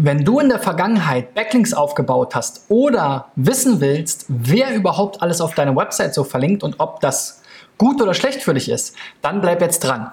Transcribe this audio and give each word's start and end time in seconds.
Wenn 0.00 0.24
du 0.24 0.38
in 0.38 0.48
der 0.48 0.60
Vergangenheit 0.60 1.34
Backlinks 1.34 1.74
aufgebaut 1.74 2.36
hast 2.36 2.66
oder 2.68 3.32
wissen 3.34 3.80
willst, 3.80 4.26
wer 4.28 4.72
überhaupt 4.72 5.22
alles 5.22 5.40
auf 5.40 5.56
deiner 5.56 5.74
Website 5.74 6.14
so 6.14 6.22
verlinkt 6.22 6.62
und 6.62 6.76
ob 6.78 7.00
das 7.00 7.42
gut 7.78 8.00
oder 8.00 8.14
schlecht 8.14 8.40
für 8.40 8.54
dich 8.54 8.68
ist, 8.68 8.94
dann 9.22 9.40
bleib 9.40 9.60
jetzt 9.60 9.80
dran. 9.80 10.12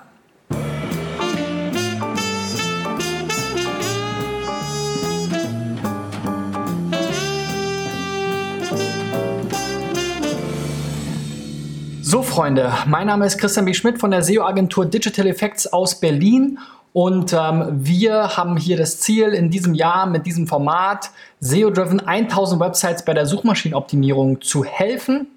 So 12.02 12.24
Freunde, 12.24 12.74
mein 12.88 13.06
Name 13.06 13.28
ist 13.28 13.38
Christian 13.38 13.66
B. 13.66 13.76
Schmidt 13.76 14.00
von 14.00 14.10
der 14.10 14.24
SEO-Agentur 14.24 14.88
Digital 14.88 15.28
Effects 15.28 15.72
aus 15.72 16.00
Berlin 16.00 16.58
und 16.96 17.34
ähm, 17.34 17.72
wir 17.74 18.38
haben 18.38 18.56
hier 18.56 18.78
das 18.78 19.02
Ziel, 19.02 19.34
in 19.34 19.50
diesem 19.50 19.74
Jahr 19.74 20.06
mit 20.06 20.26
diesem 20.26 20.48
Format 20.48 21.12
SEO-Driven 21.42 22.00
1000 22.00 22.62
Websites 22.62 23.04
bei 23.04 23.14
der 23.14 23.26
Suchmaschinenoptimierung 23.26 24.40
zu 24.40 24.64
helfen. 24.64 25.28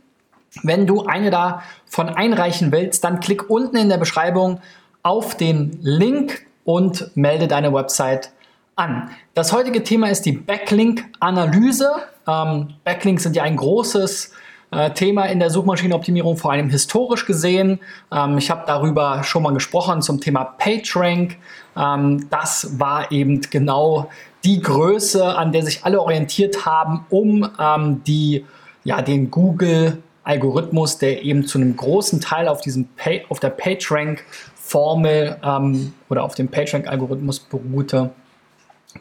Wenn 0.62 0.86
du 0.86 1.06
eine 1.06 1.32
davon 1.32 2.10
einreichen 2.10 2.70
willst, 2.70 3.02
dann 3.02 3.18
klick 3.18 3.50
unten 3.50 3.76
in 3.76 3.88
der 3.88 3.96
Beschreibung 3.98 4.60
auf 5.02 5.36
den 5.36 5.80
Link 5.82 6.46
und 6.62 7.10
melde 7.16 7.48
deine 7.48 7.74
Website 7.74 8.30
an. 8.76 9.10
Das 9.34 9.52
heutige 9.52 9.82
Thema 9.82 10.10
ist 10.10 10.26
die 10.26 10.32
Backlink-Analyse. 10.32 11.90
Ähm, 12.28 12.74
Backlinks 12.84 13.24
sind 13.24 13.34
ja 13.34 13.42
ein 13.42 13.56
großes 13.56 14.26
äh, 14.26 14.47
Thema 14.94 15.24
in 15.26 15.38
der 15.38 15.50
Suchmaschinenoptimierung, 15.50 16.36
vor 16.36 16.52
allem 16.52 16.68
historisch 16.68 17.24
gesehen. 17.24 17.80
Ähm, 18.12 18.36
ich 18.38 18.50
habe 18.50 18.64
darüber 18.66 19.22
schon 19.24 19.42
mal 19.42 19.54
gesprochen 19.54 20.02
zum 20.02 20.20
Thema 20.20 20.44
PageRank. 20.44 21.36
Ähm, 21.76 22.28
das 22.28 22.78
war 22.78 23.10
eben 23.10 23.40
genau 23.50 24.10
die 24.44 24.60
Größe, 24.60 25.36
an 25.36 25.52
der 25.52 25.62
sich 25.62 25.84
alle 25.84 26.00
orientiert 26.00 26.66
haben, 26.66 27.06
um 27.08 27.48
ähm, 27.58 28.02
die, 28.04 28.44
ja, 28.84 29.00
den 29.02 29.30
Google 29.30 30.02
Algorithmus, 30.28 30.98
der 30.98 31.22
eben 31.22 31.46
zu 31.46 31.58
einem 31.58 31.74
großen 31.74 32.20
Teil 32.20 32.48
auf, 32.48 32.60
diesem 32.60 32.88
Pay, 32.88 33.24
auf 33.30 33.40
der 33.40 33.48
PageRank-Formel 33.48 35.38
ähm, 35.42 35.94
oder 36.10 36.22
auf 36.22 36.34
dem 36.34 36.48
PageRank-Algorithmus 36.48 37.40
beruhte, 37.40 38.10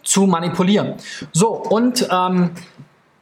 zu 0.03 0.25
manipulieren. 0.25 0.95
So, 1.33 1.49
und 1.49 2.07
ähm, 2.09 2.51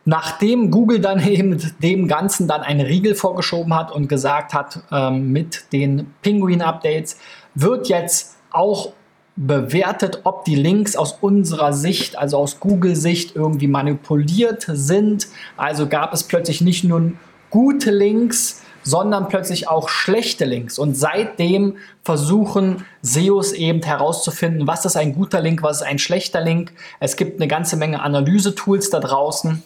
Nachdem 0.05 0.69
Google 0.69 0.99
dann 0.99 1.25
eben 1.27 1.59
dem 1.79 2.07
Ganzen 2.07 2.47
dann 2.47 2.61
einen 2.61 2.85
Riegel 2.85 3.15
vorgeschoben 3.15 3.73
hat 3.73 3.91
und 3.91 4.07
gesagt 4.07 4.53
hat, 4.53 4.83
ähm, 4.91 5.31
mit 5.31 5.73
den 5.73 6.13
Penguin-Updates 6.21 7.17
wird 7.55 7.89
jetzt 7.89 8.37
auch 8.51 8.93
bewertet, 9.35 10.21
ob 10.23 10.45
die 10.45 10.55
Links 10.55 10.95
aus 10.95 11.17
unserer 11.19 11.73
Sicht, 11.73 12.17
also 12.17 12.37
aus 12.37 12.59
Google-Sicht, 12.61 13.35
irgendwie 13.35 13.67
manipuliert 13.67 14.65
sind. 14.69 15.27
Also 15.57 15.87
gab 15.87 16.13
es 16.13 16.23
plötzlich 16.23 16.61
nicht 16.61 16.85
nur 16.85 17.11
gute 17.49 17.91
Links, 17.91 18.61
sondern 18.83 19.27
plötzlich 19.27 19.67
auch 19.67 19.89
schlechte 19.89 20.45
Links. 20.45 20.77
Und 20.79 20.95
seitdem 20.95 21.77
versuchen 22.03 22.85
SEOs 23.01 23.51
eben 23.51 23.81
herauszufinden, 23.81 24.67
was 24.67 24.85
ist 24.85 24.95
ein 24.95 25.13
guter 25.13 25.41
Link, 25.41 25.63
was 25.63 25.77
ist 25.77 25.87
ein 25.87 25.99
schlechter 25.99 26.39
Link. 26.39 26.71
Es 26.99 27.17
gibt 27.17 27.41
eine 27.41 27.47
ganze 27.47 27.75
Menge 27.75 28.01
Analyse-Tools 28.01 28.89
da 28.91 28.99
draußen 28.99 29.63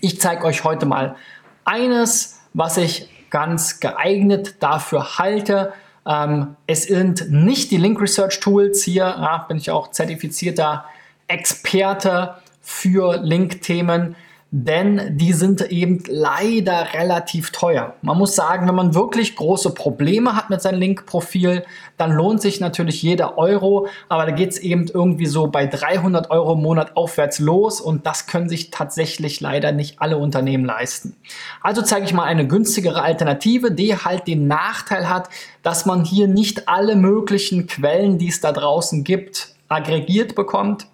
ich 0.00 0.20
zeige 0.20 0.44
euch 0.44 0.64
heute 0.64 0.86
mal 0.86 1.16
eines, 1.64 2.40
was 2.54 2.76
ich 2.76 3.08
ganz 3.30 3.80
geeignet 3.80 4.56
dafür 4.60 5.18
halte. 5.18 5.72
Ähm, 6.06 6.56
es 6.66 6.84
sind 6.84 7.30
nicht 7.30 7.70
die 7.70 7.76
Link 7.76 8.00
Research 8.00 8.40
Tools 8.40 8.82
hier, 8.82 9.04
ja, 9.04 9.44
bin 9.48 9.58
ich 9.58 9.70
auch 9.70 9.90
zertifizierter 9.90 10.84
Experte 11.26 12.36
für 12.62 13.18
Link-Themen 13.18 14.16
denn 14.50 15.18
die 15.18 15.34
sind 15.34 15.60
eben 15.70 16.02
leider 16.08 16.94
relativ 16.94 17.50
teuer. 17.50 17.94
Man 18.00 18.16
muss 18.16 18.34
sagen, 18.34 18.66
wenn 18.66 18.74
man 18.74 18.94
wirklich 18.94 19.36
große 19.36 19.74
Probleme 19.74 20.34
hat 20.34 20.48
mit 20.48 20.62
seinem 20.62 20.80
Link-Profil, 20.80 21.64
dann 21.98 22.12
lohnt 22.12 22.40
sich 22.40 22.58
natürlich 22.58 23.02
jeder 23.02 23.36
Euro, 23.36 23.88
aber 24.08 24.24
da 24.24 24.32
geht 24.32 24.50
es 24.50 24.58
eben 24.58 24.86
irgendwie 24.86 25.26
so 25.26 25.48
bei 25.48 25.66
300 25.66 26.30
Euro 26.30 26.54
im 26.54 26.62
Monat 26.62 26.96
aufwärts 26.96 27.40
los 27.40 27.82
und 27.82 28.06
das 28.06 28.26
können 28.26 28.48
sich 28.48 28.70
tatsächlich 28.70 29.42
leider 29.42 29.72
nicht 29.72 30.00
alle 30.00 30.16
Unternehmen 30.16 30.64
leisten. 30.64 31.14
Also 31.60 31.82
zeige 31.82 32.06
ich 32.06 32.14
mal 32.14 32.24
eine 32.24 32.46
günstigere 32.46 33.02
Alternative, 33.02 33.70
die 33.70 33.96
halt 33.96 34.26
den 34.26 34.46
Nachteil 34.46 35.10
hat, 35.10 35.28
dass 35.62 35.84
man 35.84 36.04
hier 36.04 36.26
nicht 36.26 36.70
alle 36.70 36.96
möglichen 36.96 37.66
Quellen, 37.66 38.16
die 38.16 38.28
es 38.28 38.40
da 38.40 38.52
draußen 38.52 39.04
gibt, 39.04 39.54
aggregiert 39.68 40.34
bekommt, 40.34 40.86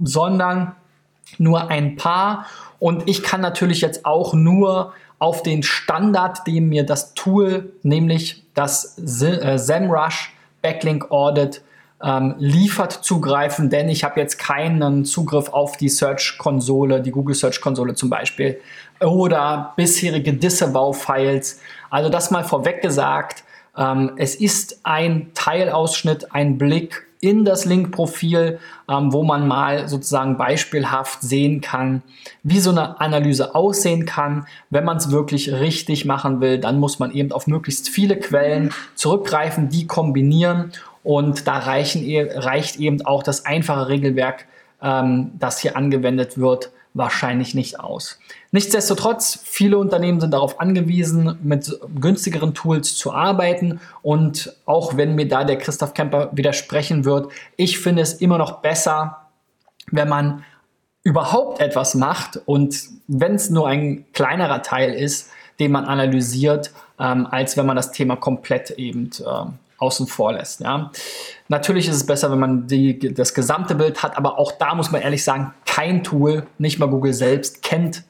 sondern 0.00 0.74
nur 1.38 1.70
ein 1.70 1.96
paar 1.96 2.46
und 2.78 3.08
ich 3.08 3.22
kann 3.22 3.40
natürlich 3.40 3.80
jetzt 3.80 4.04
auch 4.04 4.34
nur 4.34 4.92
auf 5.18 5.42
den 5.42 5.62
Standard, 5.62 6.46
den 6.46 6.68
mir 6.68 6.86
das 6.86 7.14
Tool, 7.14 7.72
nämlich 7.82 8.44
das 8.54 8.98
äh, 8.98 9.58
SEMrush 9.58 10.32
Backlink 10.62 11.10
Audit, 11.10 11.62
ähm, 12.02 12.36
liefert, 12.38 12.92
zugreifen, 12.92 13.70
denn 13.70 13.88
ich 13.88 14.04
habe 14.04 14.20
jetzt 14.20 14.38
keinen 14.38 15.04
Zugriff 15.04 15.48
auf 15.48 15.76
die 15.76 15.88
Search-Konsole, 15.88 17.00
die 17.00 17.10
Google 17.10 17.34
Search-Konsole 17.34 17.94
zum 17.94 18.08
Beispiel, 18.08 18.60
oder 19.00 19.72
bisherige 19.76 20.32
Disavow-Files. 20.32 21.60
Also 21.90 22.08
das 22.08 22.30
mal 22.30 22.44
vorweg 22.44 22.82
gesagt, 22.82 23.42
ähm, 23.76 24.12
es 24.16 24.36
ist 24.36 24.80
ein 24.84 25.32
Teilausschnitt, 25.34 26.32
ein 26.32 26.58
Blick 26.58 27.07
in 27.20 27.44
das 27.44 27.64
Link-Profil, 27.64 28.58
ähm, 28.88 29.12
wo 29.12 29.24
man 29.24 29.48
mal 29.48 29.88
sozusagen 29.88 30.36
beispielhaft 30.36 31.22
sehen 31.22 31.60
kann, 31.60 32.02
wie 32.42 32.60
so 32.60 32.70
eine 32.70 33.00
Analyse 33.00 33.54
aussehen 33.54 34.06
kann. 34.06 34.46
Wenn 34.70 34.84
man 34.84 34.98
es 34.98 35.10
wirklich 35.10 35.52
richtig 35.52 36.04
machen 36.04 36.40
will, 36.40 36.58
dann 36.58 36.78
muss 36.78 36.98
man 36.98 37.12
eben 37.12 37.32
auf 37.32 37.46
möglichst 37.46 37.88
viele 37.88 38.16
Quellen 38.16 38.72
zurückgreifen, 38.94 39.68
die 39.68 39.86
kombinieren 39.86 40.72
und 41.02 41.46
da 41.46 41.58
reichen, 41.58 42.04
e-, 42.04 42.30
reicht 42.38 42.76
eben 42.76 43.04
auch 43.04 43.22
das 43.22 43.46
einfache 43.46 43.88
Regelwerk, 43.88 44.46
ähm, 44.82 45.32
das 45.38 45.58
hier 45.58 45.76
angewendet 45.76 46.38
wird, 46.38 46.70
wahrscheinlich 46.98 47.54
nicht 47.54 47.80
aus. 47.80 48.18
Nichtsdestotrotz, 48.50 49.40
viele 49.44 49.78
Unternehmen 49.78 50.20
sind 50.20 50.32
darauf 50.32 50.60
angewiesen, 50.60 51.38
mit 51.42 51.78
günstigeren 52.00 52.54
Tools 52.54 52.96
zu 52.96 53.12
arbeiten. 53.12 53.80
Und 54.02 54.54
auch 54.66 54.96
wenn 54.96 55.14
mir 55.14 55.28
da 55.28 55.44
der 55.44 55.58
Christoph 55.58 55.94
Kemper 55.94 56.30
widersprechen 56.32 57.04
wird, 57.04 57.32
ich 57.56 57.78
finde 57.78 58.02
es 58.02 58.14
immer 58.14 58.38
noch 58.38 58.60
besser, 58.60 59.28
wenn 59.90 60.08
man 60.08 60.44
überhaupt 61.02 61.60
etwas 61.60 61.94
macht 61.94 62.38
und 62.44 62.88
wenn 63.06 63.34
es 63.34 63.48
nur 63.48 63.66
ein 63.66 64.04
kleinerer 64.12 64.62
Teil 64.62 64.92
ist, 64.92 65.30
den 65.58 65.72
man 65.72 65.86
analysiert, 65.86 66.72
ähm, 66.98 67.26
als 67.30 67.56
wenn 67.56 67.64
man 67.64 67.76
das 67.76 67.92
Thema 67.92 68.16
komplett 68.16 68.70
eben 68.72 69.10
äh, 69.24 69.50
außen 69.78 70.06
vor 70.06 70.32
lässt. 70.32 70.60
Ja. 70.60 70.90
Natürlich 71.48 71.88
ist 71.88 71.96
es 71.96 72.06
besser, 72.06 72.30
wenn 72.30 72.38
man 72.38 72.66
die, 72.66 73.14
das 73.14 73.32
gesamte 73.32 73.74
Bild 73.74 74.02
hat, 74.02 74.16
aber 74.16 74.38
auch 74.38 74.52
da 74.52 74.74
muss 74.74 74.90
man 74.90 75.00
ehrlich 75.00 75.24
sagen, 75.24 75.54
kein 75.78 76.02
Tool, 76.02 76.44
nicht 76.58 76.80
mal 76.80 76.88
Google 76.88 77.12
selbst, 77.12 77.62
kennt 77.62 78.02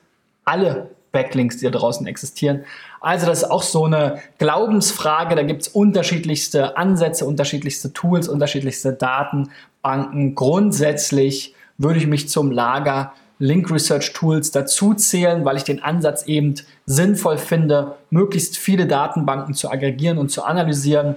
alle 0.47 0.89
Backlinks, 1.13 1.59
die 1.59 1.67
da 1.67 1.71
draußen 1.71 2.07
existieren. 2.07 2.65
Also 2.99 3.27
das 3.27 3.43
ist 3.43 3.51
auch 3.51 3.63
so 3.63 3.85
eine 3.85 4.23
Glaubensfrage. 4.39 5.37
Da 5.37 5.43
gibt 5.43 5.63
es 5.63 5.69
unterschiedlichste 5.69 6.79
Ansätze, 6.79 7.27
unterschiedlichste 7.27 7.93
Tools, 7.93 8.27
unterschiedlichste 8.27 8.95
Datenbanken. 8.95 10.35
Grundsätzlich 10.35 11.55
würde 11.77 11.99
ich 11.99 12.07
mich 12.07 12.31
zum 12.31 12.51
Lager 12.51 13.13
Link 13.39 13.71
Research 13.71 14.15
Tools 14.15 14.51
dazu 14.51 14.95
zählen, 14.95 15.45
weil 15.45 15.59
ich 15.59 15.65
den 15.65 15.83
Ansatz 15.83 16.23
eben 16.23 16.55
sinnvoll 16.87 17.37
finde, 17.37 17.97
möglichst 18.09 18.57
viele 18.57 18.87
Datenbanken 18.87 19.53
zu 19.53 19.71
aggregieren 19.71 20.17
und 20.17 20.31
zu 20.31 20.43
analysieren. 20.43 21.17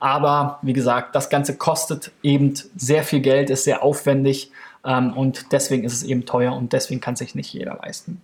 Aber 0.00 0.60
wie 0.62 0.72
gesagt, 0.72 1.14
das 1.14 1.28
Ganze 1.28 1.58
kostet 1.58 2.10
eben 2.22 2.54
sehr 2.74 3.02
viel 3.02 3.20
Geld, 3.20 3.50
ist 3.50 3.64
sehr 3.64 3.82
aufwendig 3.82 4.50
ähm, 4.84 5.16
und 5.16 5.52
deswegen 5.52 5.84
ist 5.84 5.92
es 5.92 6.02
eben 6.02 6.26
teuer 6.26 6.54
und 6.54 6.72
deswegen 6.72 7.00
kann 7.00 7.16
sich 7.16 7.34
nicht 7.34 7.52
jeder 7.52 7.78
leisten. 7.82 8.20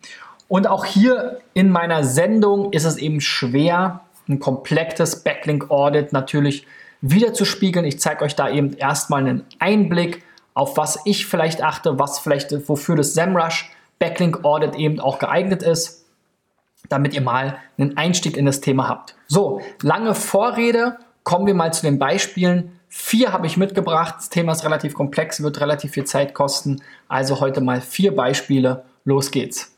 Und 0.49 0.67
auch 0.67 0.85
hier 0.85 1.41
in 1.55 1.71
meiner 1.71 2.05
Sendung 2.05 2.73
ist 2.73 2.85
es 2.85 2.97
eben 2.97 3.21
schwer, 3.21 4.01
ein 4.29 4.41
komplettes 4.41 5.23
Backlink 5.23 5.71
Audit 5.71 6.13
natürlich 6.13 6.67
wiederzuspiegeln. 7.01 7.85
Ich 7.85 8.01
zeige 8.01 8.25
euch 8.25 8.35
da 8.35 8.49
eben 8.49 8.75
erstmal 8.75 9.21
einen 9.21 9.45
Einblick, 9.59 10.25
auf 10.55 10.77
was 10.77 11.01
ich 11.05 11.27
vielleicht 11.27 11.63
achte, 11.63 11.99
was 11.99 12.19
vielleicht 12.19 12.69
wofür 12.69 12.97
das 12.97 13.15
SEMrush 13.15 13.71
Backlink 13.99 14.45
Audit 14.45 14.75
eben 14.77 15.01
auch 15.01 15.19
geeignet 15.19 15.63
ist, 15.63 16.05
damit 16.89 17.15
ihr 17.15 17.23
mal 17.23 17.59
einen 17.79 17.97
Einstieg 17.97 18.37
in 18.37 18.47
das 18.47 18.61
Thema 18.61 18.89
habt. 18.89 19.15
So, 19.27 19.61
lange 19.83 20.15
Vorrede, 20.15 20.99
kommen 21.25 21.47
wir 21.47 21.55
mal 21.55 21.73
zu 21.73 21.83
den 21.83 21.99
Beispielen. 21.99 22.76
Vier 22.99 23.33
habe 23.33 23.47
ich 23.47 23.57
mitgebracht. 23.59 24.15
Das 24.17 24.31
Thema 24.31 24.53
ist 24.53 24.65
relativ 24.65 24.95
komplex, 24.95 25.43
wird 25.43 25.61
relativ 25.61 25.93
viel 25.93 26.05
Zeit 26.05 26.35
kosten. 26.35 26.83
Also 27.09 27.41
heute 27.41 27.61
mal 27.61 27.81
vier 27.81 28.17
Beispiele. 28.17 28.87
Los 29.05 29.31
geht's. 29.31 29.77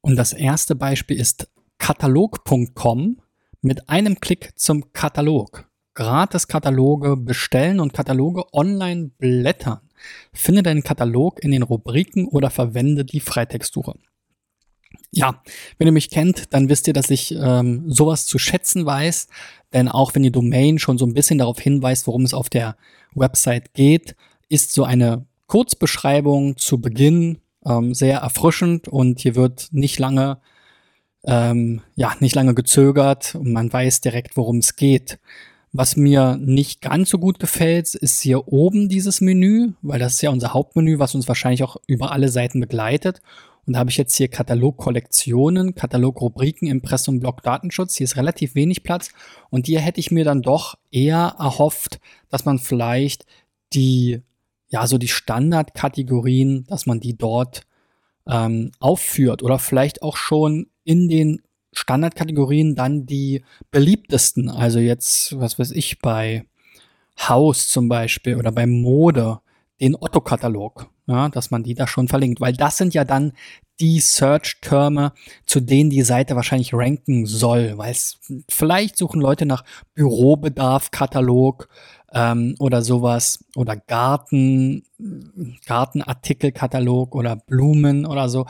Und 0.00 0.16
das 0.16 0.32
erste 0.32 0.74
Beispiel 0.74 1.20
ist 1.20 1.48
katalog.com 1.76 3.20
mit 3.60 3.88
einem 3.90 4.20
Klick 4.20 4.52
zum 4.56 4.92
Katalog. 4.92 5.68
Gratis 5.94 6.48
Kataloge 6.48 7.16
bestellen 7.16 7.78
und 7.78 7.92
Kataloge 7.92 8.42
online 8.52 9.10
blättern. 9.18 9.80
Finde 10.32 10.62
deinen 10.62 10.82
Katalog 10.82 11.44
in 11.44 11.50
den 11.50 11.62
Rubriken 11.62 12.26
oder 12.26 12.50
verwende 12.50 13.04
die 13.04 13.20
Freitextsuche. 13.20 13.94
Ja, 15.10 15.42
wenn 15.78 15.88
ihr 15.88 15.92
mich 15.92 16.10
kennt, 16.10 16.52
dann 16.52 16.68
wisst 16.68 16.86
ihr, 16.86 16.92
dass 16.92 17.10
ich 17.10 17.34
ähm, 17.34 17.84
sowas 17.90 18.26
zu 18.26 18.38
schätzen 18.38 18.84
weiß. 18.84 19.28
Denn 19.72 19.88
auch 19.88 20.14
wenn 20.14 20.22
die 20.22 20.32
Domain 20.32 20.78
schon 20.78 20.98
so 20.98 21.06
ein 21.06 21.14
bisschen 21.14 21.38
darauf 21.38 21.58
hinweist, 21.58 22.06
worum 22.06 22.24
es 22.24 22.34
auf 22.34 22.50
der 22.50 22.76
Website 23.14 23.74
geht, 23.74 24.16
ist 24.48 24.72
so 24.72 24.84
eine 24.84 25.26
Kurzbeschreibung 25.46 26.56
zu 26.56 26.80
Beginn 26.80 27.38
ähm, 27.64 27.94
sehr 27.94 28.18
erfrischend 28.18 28.88
und 28.88 29.20
hier 29.20 29.34
wird 29.34 29.68
nicht 29.72 29.98
lange, 29.98 30.38
ähm, 31.24 31.82
ja, 31.96 32.14
nicht 32.20 32.34
lange 32.34 32.54
gezögert 32.54 33.34
und 33.34 33.52
man 33.52 33.72
weiß 33.72 34.00
direkt, 34.00 34.36
worum 34.36 34.58
es 34.58 34.76
geht. 34.76 35.18
Was 35.72 35.96
mir 35.96 36.38
nicht 36.40 36.80
ganz 36.80 37.10
so 37.10 37.18
gut 37.18 37.38
gefällt, 37.38 37.94
ist 37.94 38.20
hier 38.20 38.48
oben 38.48 38.88
dieses 38.88 39.20
Menü, 39.20 39.72
weil 39.82 39.98
das 39.98 40.14
ist 40.14 40.22
ja 40.22 40.30
unser 40.30 40.54
Hauptmenü, 40.54 40.98
was 40.98 41.14
uns 41.14 41.28
wahrscheinlich 41.28 41.62
auch 41.62 41.76
über 41.86 42.12
alle 42.12 42.30
Seiten 42.30 42.60
begleitet. 42.60 43.20
Und 43.68 43.74
da 43.74 43.80
habe 43.80 43.90
ich 43.90 43.98
jetzt 43.98 44.16
hier 44.16 44.28
Katalog 44.28 44.78
Kollektionen, 44.78 45.74
Katalog 45.74 46.22
Rubriken, 46.22 46.68
Impressum, 46.68 47.20
Blog 47.20 47.42
Datenschutz. 47.42 47.96
Hier 47.96 48.06
ist 48.06 48.16
relativ 48.16 48.54
wenig 48.54 48.82
Platz. 48.82 49.10
Und 49.50 49.66
hier 49.66 49.80
hätte 49.80 50.00
ich 50.00 50.10
mir 50.10 50.24
dann 50.24 50.40
doch 50.40 50.78
eher 50.90 51.36
erhofft, 51.38 52.00
dass 52.30 52.46
man 52.46 52.58
vielleicht 52.58 53.26
die, 53.74 54.22
ja, 54.68 54.86
so 54.86 54.96
die 54.96 55.08
Standardkategorien, 55.08 56.64
dass 56.66 56.86
man 56.86 56.98
die 56.98 57.18
dort 57.18 57.66
ähm, 58.26 58.72
aufführt 58.80 59.42
oder 59.42 59.58
vielleicht 59.58 60.02
auch 60.02 60.16
schon 60.16 60.68
in 60.84 61.10
den 61.10 61.42
Standardkategorien 61.74 62.74
dann 62.74 63.04
die 63.04 63.44
beliebtesten. 63.70 64.48
Also 64.48 64.78
jetzt, 64.78 65.38
was 65.38 65.58
weiß 65.58 65.72
ich, 65.72 65.98
bei 65.98 66.46
Haus 67.18 67.68
zum 67.68 67.90
Beispiel 67.90 68.36
oder 68.36 68.50
bei 68.50 68.66
Mode, 68.66 69.40
den 69.80 69.94
Otto-Katalog, 69.94 70.88
ja, 71.06 71.28
dass 71.28 71.50
man 71.50 71.62
die 71.62 71.74
da 71.74 71.86
schon 71.86 72.08
verlinkt, 72.08 72.40
weil 72.40 72.52
das 72.52 72.76
sind 72.76 72.94
ja 72.94 73.04
dann 73.04 73.32
die 73.80 74.00
Search-Terme, 74.00 75.12
zu 75.46 75.60
denen 75.60 75.90
die 75.90 76.02
Seite 76.02 76.34
wahrscheinlich 76.34 76.74
ranken 76.74 77.26
soll, 77.26 77.78
weil 77.78 77.92
es 77.92 78.18
vielleicht 78.48 78.96
suchen 78.98 79.20
Leute 79.20 79.46
nach 79.46 79.64
Bürobedarf-Katalog 79.94 81.68
ähm, 82.12 82.56
oder 82.58 82.82
sowas 82.82 83.44
oder 83.54 83.76
Garten, 83.76 84.82
Gartenartikelkatalog 85.66 87.14
oder 87.14 87.36
Blumen 87.36 88.04
oder 88.04 88.28
so. 88.28 88.46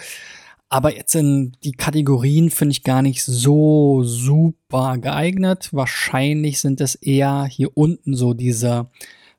Aber 0.70 0.94
jetzt 0.94 1.12
sind 1.12 1.56
die 1.64 1.72
Kategorien, 1.72 2.50
finde 2.50 2.72
ich, 2.72 2.84
gar 2.84 3.00
nicht 3.00 3.24
so 3.24 4.02
super 4.04 4.98
geeignet. 4.98 5.70
Wahrscheinlich 5.72 6.60
sind 6.60 6.80
es 6.80 6.94
eher 6.94 7.46
hier 7.46 7.74
unten 7.74 8.14
so 8.14 8.34
diese 8.34 8.90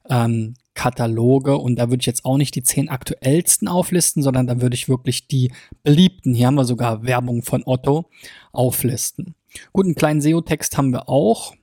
ähm, 0.09 0.55
Kataloge 0.79 1.57
und 1.57 1.75
da 1.75 1.89
würde 1.89 1.99
ich 1.99 2.05
jetzt 2.05 2.23
auch 2.23 2.37
nicht 2.37 2.55
die 2.55 2.63
zehn 2.63 2.87
aktuellsten 2.87 3.67
auflisten, 3.67 4.23
sondern 4.23 4.47
da 4.47 4.61
würde 4.61 4.75
ich 4.75 4.87
wirklich 4.87 5.27
die 5.27 5.51
beliebten, 5.83 6.33
hier 6.33 6.47
haben 6.47 6.55
wir 6.55 6.63
sogar 6.63 7.03
Werbung 7.03 7.43
von 7.43 7.63
Otto, 7.65 8.09
auflisten. 8.53 9.35
Gut, 9.73 9.87
einen 9.87 9.95
kleinen 9.95 10.21
SEO-Text 10.21 10.77
haben 10.77 10.93
wir 10.93 11.09
auch 11.09 11.53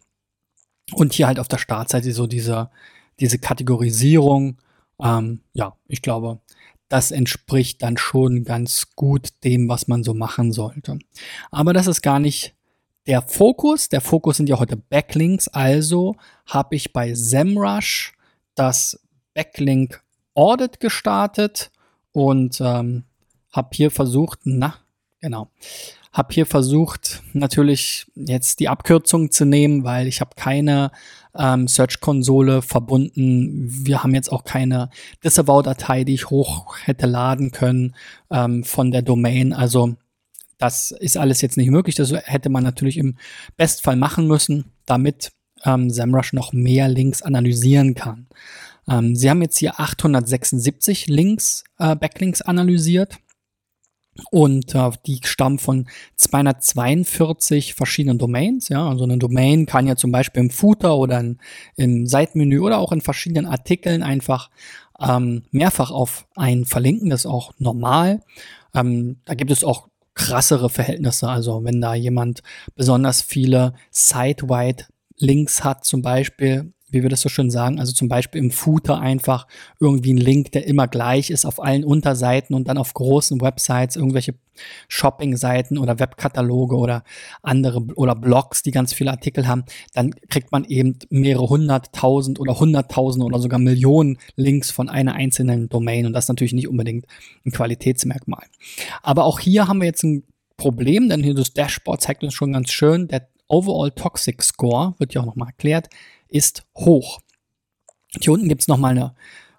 und 0.92 1.14
hier 1.14 1.28
halt 1.28 1.40
auf 1.40 1.48
der 1.48 1.56
Startseite 1.56 2.12
so 2.12 2.26
diese, 2.26 2.68
diese 3.18 3.38
Kategorisierung. 3.38 4.58
Ähm, 5.02 5.40
ja, 5.54 5.74
ich 5.88 6.02
glaube, 6.02 6.40
das 6.90 7.10
entspricht 7.10 7.82
dann 7.82 7.96
schon 7.96 8.44
ganz 8.44 8.88
gut 8.96 9.30
dem, 9.44 9.66
was 9.66 9.88
man 9.88 10.04
so 10.04 10.12
machen 10.12 10.52
sollte. 10.52 10.98
Aber 11.50 11.72
das 11.72 11.86
ist 11.86 12.02
gar 12.02 12.20
nicht 12.20 12.54
der 13.06 13.22
Fokus. 13.22 13.88
Der 13.88 14.02
Fokus 14.02 14.36
sind 14.36 14.50
ja 14.50 14.58
heute 14.58 14.76
Backlinks. 14.76 15.48
Also 15.48 16.16
habe 16.44 16.76
ich 16.76 16.92
bei 16.92 17.14
SEMrush 17.14 18.12
das 18.54 19.00
Backlink 19.36 20.02
Audit 20.34 20.80
gestartet 20.80 21.70
und 22.12 22.60
ähm, 22.60 23.04
habe 23.52 23.68
hier 23.72 23.90
versucht, 23.90 24.40
na, 24.44 24.74
genau, 25.20 25.50
habe 26.10 26.32
hier 26.32 26.46
versucht, 26.46 27.22
natürlich 27.34 28.06
jetzt 28.14 28.60
die 28.60 28.68
Abkürzung 28.68 29.30
zu 29.30 29.44
nehmen, 29.44 29.84
weil 29.84 30.06
ich 30.06 30.22
habe 30.22 30.30
keine 30.36 30.90
ähm, 31.36 31.68
Search-Konsole 31.68 32.62
verbunden. 32.62 33.68
Wir 33.68 34.02
haben 34.02 34.14
jetzt 34.14 34.32
auch 34.32 34.44
keine 34.44 34.88
Disavow-Datei, 35.22 36.04
die 36.04 36.14
ich 36.14 36.30
hoch 36.30 36.74
hätte 36.84 37.06
laden 37.06 37.50
können 37.50 37.94
ähm, 38.30 38.64
von 38.64 38.90
der 38.90 39.02
Domain. 39.02 39.52
Also 39.52 39.96
das 40.56 40.90
ist 40.90 41.18
alles 41.18 41.42
jetzt 41.42 41.58
nicht 41.58 41.70
möglich. 41.70 41.94
Das 41.94 42.10
hätte 42.10 42.48
man 42.48 42.64
natürlich 42.64 42.96
im 42.96 43.16
Bestfall 43.58 43.96
machen 43.96 44.26
müssen, 44.26 44.72
damit 44.86 45.32
ähm, 45.64 45.90
SEMrush 45.90 46.32
noch 46.32 46.54
mehr 46.54 46.88
Links 46.88 47.20
analysieren 47.20 47.94
kann. 47.94 48.28
Ähm, 48.88 49.16
sie 49.16 49.30
haben 49.30 49.42
jetzt 49.42 49.58
hier 49.58 49.80
876 49.80 51.06
Links, 51.08 51.64
äh, 51.78 51.96
Backlinks 51.96 52.42
analysiert 52.42 53.18
und 54.30 54.74
äh, 54.74 54.90
die 55.06 55.20
stammen 55.24 55.58
von 55.58 55.88
242 56.16 57.74
verschiedenen 57.74 58.18
Domains. 58.18 58.68
Ja, 58.68 58.88
also 58.88 59.04
eine 59.04 59.18
Domain 59.18 59.66
kann 59.66 59.86
ja 59.86 59.96
zum 59.96 60.12
Beispiel 60.12 60.42
im 60.42 60.50
Footer 60.50 60.96
oder 60.96 61.20
in, 61.20 61.38
im 61.76 62.06
Seitenmenü 62.06 62.60
oder 62.60 62.78
auch 62.78 62.92
in 62.92 63.00
verschiedenen 63.00 63.46
Artikeln 63.46 64.02
einfach 64.02 64.50
ähm, 65.00 65.42
mehrfach 65.50 65.90
auf 65.90 66.26
einen 66.36 66.64
verlinken. 66.64 67.10
Das 67.10 67.20
ist 67.20 67.30
auch 67.30 67.52
normal. 67.58 68.20
Ähm, 68.74 69.20
da 69.24 69.34
gibt 69.34 69.50
es 69.50 69.64
auch 69.64 69.88
krassere 70.14 70.70
Verhältnisse. 70.70 71.28
Also 71.28 71.62
wenn 71.64 71.80
da 71.80 71.94
jemand 71.94 72.42
besonders 72.74 73.22
viele 73.22 73.74
Site-wide 73.90 74.84
Links 75.18 75.64
hat, 75.64 75.84
zum 75.84 76.02
Beispiel, 76.02 76.72
wie 76.88 77.02
wir 77.02 77.10
das 77.10 77.20
so 77.20 77.28
schön 77.28 77.50
sagen, 77.50 77.80
also 77.80 77.92
zum 77.92 78.08
Beispiel 78.08 78.40
im 78.40 78.50
Footer 78.50 79.00
einfach 79.00 79.46
irgendwie 79.80 80.12
ein 80.12 80.18
Link, 80.18 80.52
der 80.52 80.66
immer 80.66 80.86
gleich 80.86 81.30
ist 81.30 81.44
auf 81.44 81.62
allen 81.62 81.84
Unterseiten 81.84 82.54
und 82.54 82.68
dann 82.68 82.78
auf 82.78 82.94
großen 82.94 83.40
Websites 83.40 83.96
irgendwelche 83.96 84.34
Shopping-Seiten 84.88 85.78
oder 85.78 85.98
Webkataloge 85.98 86.76
oder 86.76 87.02
andere 87.42 87.84
oder 87.96 88.14
Blogs, 88.14 88.62
die 88.62 88.70
ganz 88.70 88.92
viele 88.92 89.10
Artikel 89.10 89.48
haben, 89.48 89.64
dann 89.94 90.14
kriegt 90.28 90.52
man 90.52 90.64
eben 90.64 90.98
mehrere 91.10 91.48
hunderttausend 91.48 92.38
oder 92.38 92.58
hunderttausend 92.58 93.24
oder 93.24 93.40
sogar 93.40 93.58
Millionen 93.58 94.18
Links 94.36 94.70
von 94.70 94.88
einer 94.88 95.14
einzelnen 95.14 95.68
Domain 95.68 96.06
und 96.06 96.12
das 96.12 96.24
ist 96.24 96.28
natürlich 96.28 96.52
nicht 96.54 96.68
unbedingt 96.68 97.06
ein 97.44 97.50
Qualitätsmerkmal. 97.50 98.46
Aber 99.02 99.24
auch 99.24 99.40
hier 99.40 99.66
haben 99.66 99.80
wir 99.80 99.86
jetzt 99.86 100.04
ein 100.04 100.22
Problem, 100.56 101.08
denn 101.08 101.22
hier 101.22 101.34
das 101.34 101.52
Dashboard 101.52 102.00
zeigt 102.00 102.22
uns 102.22 102.32
schon 102.32 102.52
ganz 102.52 102.70
schön, 102.70 103.08
der 103.08 103.28
Overall 103.48 103.90
Toxic 103.92 104.42
Score, 104.42 104.94
wird 104.98 105.14
ja 105.14 105.20
auch 105.20 105.26
nochmal 105.26 105.48
erklärt, 105.48 105.88
ist 106.28 106.64
hoch. 106.76 107.20
Hier 108.20 108.32
unten 108.32 108.48
gibt 108.48 108.62
es 108.62 108.68
nochmal 108.68 108.92
eine 108.92 109.14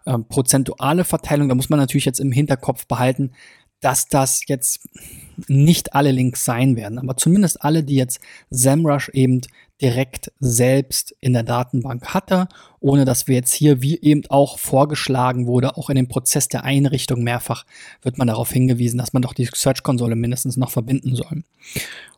äh, 0.06 0.18
prozentuale 0.20 1.04
Verteilung. 1.04 1.50
Da 1.50 1.56
muss 1.56 1.70
man 1.70 1.80
natürlich 1.80 2.06
jetzt 2.06 2.20
im 2.20 2.32
Hinterkopf 2.32 2.88
behalten, 2.88 3.32
dass 3.80 4.08
das 4.08 4.42
jetzt 4.48 4.88
nicht 5.48 5.94
alle 5.94 6.12
Links 6.12 6.44
sein 6.46 6.76
werden, 6.76 6.98
aber 6.98 7.16
zumindest 7.16 7.62
alle, 7.62 7.84
die 7.84 7.96
jetzt 7.96 8.20
SEMrush 8.50 9.10
eben 9.10 9.42
direkt 9.80 10.32
selbst 10.40 11.16
in 11.20 11.34
der 11.34 11.44
Datenbank 11.44 12.08
hatte, 12.14 12.48
ohne 12.80 13.06
dass 13.06 13.28
wir 13.28 13.36
jetzt 13.36 13.54
hier, 13.54 13.82
wie 13.84 14.00
eben 14.02 14.24
auch 14.30 14.58
vorgeschlagen 14.58 15.46
wurde, 15.46 15.78
auch 15.78 15.92
in 15.92 15.96
dem 15.96 16.08
Prozess 16.08 16.48
der 16.48 16.64
Einrichtung 16.64 17.22
mehrfach 17.22 17.66
wird 18.02 18.18
man 18.18 18.28
darauf 18.28 18.52
hingewiesen, 18.52 18.98
dass 18.98 19.14
man 19.14 19.22
doch 19.22 19.36
die 19.36 19.46
Search-Konsole 19.54 20.16
mindestens 20.16 20.58
noch 20.58 20.72
verbinden 20.72 21.16
soll. 21.16 21.44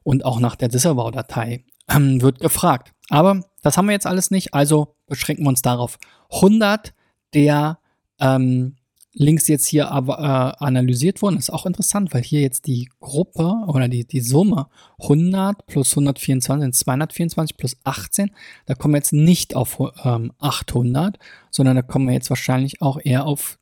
Und 0.04 0.24
auch 0.24 0.40
nach 0.40 0.56
der 0.56 0.70
Disavow-Datei 0.70 1.66
ähm, 1.90 2.22
wird 2.22 2.40
gefragt. 2.40 2.94
Aber 3.10 3.44
das 3.62 3.78
haben 3.78 3.88
wir 3.88 3.94
jetzt 3.94 4.08
alles 4.08 4.32
nicht, 4.32 4.54
also 4.54 4.96
beschränken 5.08 5.44
wir 5.44 5.50
uns 5.50 5.62
darauf. 5.62 5.98
100 6.32 6.94
der 7.34 7.80
ähm, 8.20 8.76
Links 9.14 9.48
jetzt 9.48 9.66
hier 9.66 9.92
aber 9.92 10.20
äh, 10.20 10.64
analysiert 10.64 11.22
wurden, 11.22 11.38
ist 11.38 11.50
auch 11.50 11.66
interessant, 11.66 12.14
weil 12.14 12.22
hier 12.22 12.42
jetzt 12.42 12.68
die 12.68 12.90
Gruppe 13.00 13.64
oder 13.68 13.88
die, 13.88 14.06
die 14.06 14.22
Summe 14.22 14.68
100 15.02 15.66
plus 15.66 15.92
124 15.92 16.62
sind 16.62 16.76
224 16.76 17.58
plus 17.58 17.78
18. 17.84 18.32
Da 18.68 18.76
kommen 18.76 18.94
wir 18.94 19.00
jetzt 19.00 19.14
nicht 19.14 19.56
auf 19.56 19.82
ähm, 20.04 20.32
800, 20.40 21.18
sondern 21.50 21.76
da 21.76 21.82
kommen 21.82 22.08
wir 22.08 22.14
jetzt 22.14 22.30
wahrscheinlich 22.30 22.82
auch 22.82 23.00
eher 23.04 23.26
auf 23.26 23.58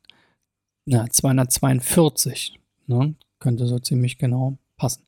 na, 0.84 1.08
242. 1.08 2.60
Ne? 2.86 3.14
Könnte 3.40 3.66
so 3.66 3.78
ziemlich 3.78 4.18
genau 4.18 4.58
passen. 4.76 5.02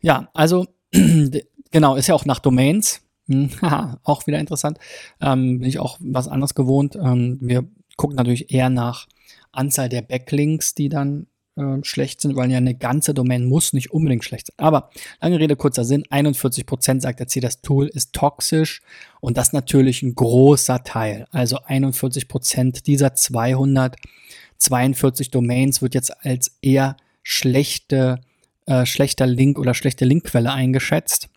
Ja, 0.00 0.28
also 0.34 0.66
genau, 1.70 1.94
ist 1.94 2.08
ja 2.08 2.14
auch 2.14 2.24
nach 2.24 2.40
Domains. 2.40 3.00
Hm, 3.28 3.50
auch 4.02 4.26
wieder 4.26 4.38
interessant. 4.38 4.78
Ähm, 5.20 5.60
bin 5.60 5.68
ich 5.68 5.78
auch 5.78 5.98
was 6.00 6.28
anderes 6.28 6.54
gewohnt. 6.54 6.96
Ähm, 6.96 7.38
wir 7.40 7.64
gucken 7.96 8.16
natürlich 8.16 8.52
eher 8.52 8.70
nach 8.70 9.06
Anzahl 9.52 9.88
der 9.88 10.02
Backlinks, 10.02 10.74
die 10.74 10.88
dann 10.88 11.26
äh, 11.58 11.82
schlecht 11.82 12.20
sind, 12.20 12.36
weil 12.36 12.48
ja 12.50 12.58
eine 12.58 12.76
ganze 12.76 13.14
Domain 13.14 13.44
muss 13.44 13.72
nicht 13.72 13.90
unbedingt 13.90 14.24
schlecht 14.24 14.46
sein. 14.46 14.54
Aber 14.58 14.90
lange 15.20 15.40
Rede, 15.40 15.56
kurzer 15.56 15.84
Sinn, 15.84 16.04
41% 16.04 17.00
sagt 17.00 17.18
er, 17.20 17.26
das 17.40 17.62
Tool 17.62 17.88
ist 17.88 18.12
toxisch 18.12 18.80
und 19.20 19.36
das 19.36 19.52
natürlich 19.52 20.02
ein 20.02 20.14
großer 20.14 20.84
Teil. 20.84 21.26
Also 21.32 21.58
41% 21.58 22.84
dieser 22.84 23.14
242 23.14 25.32
Domains 25.32 25.82
wird 25.82 25.94
jetzt 25.94 26.24
als 26.24 26.52
eher 26.62 26.96
schlechte, 27.24 28.20
äh, 28.66 28.86
schlechter 28.86 29.26
Link 29.26 29.58
oder 29.58 29.74
schlechte 29.74 30.04
Linkquelle 30.04 30.52
eingeschätzt. 30.52 31.28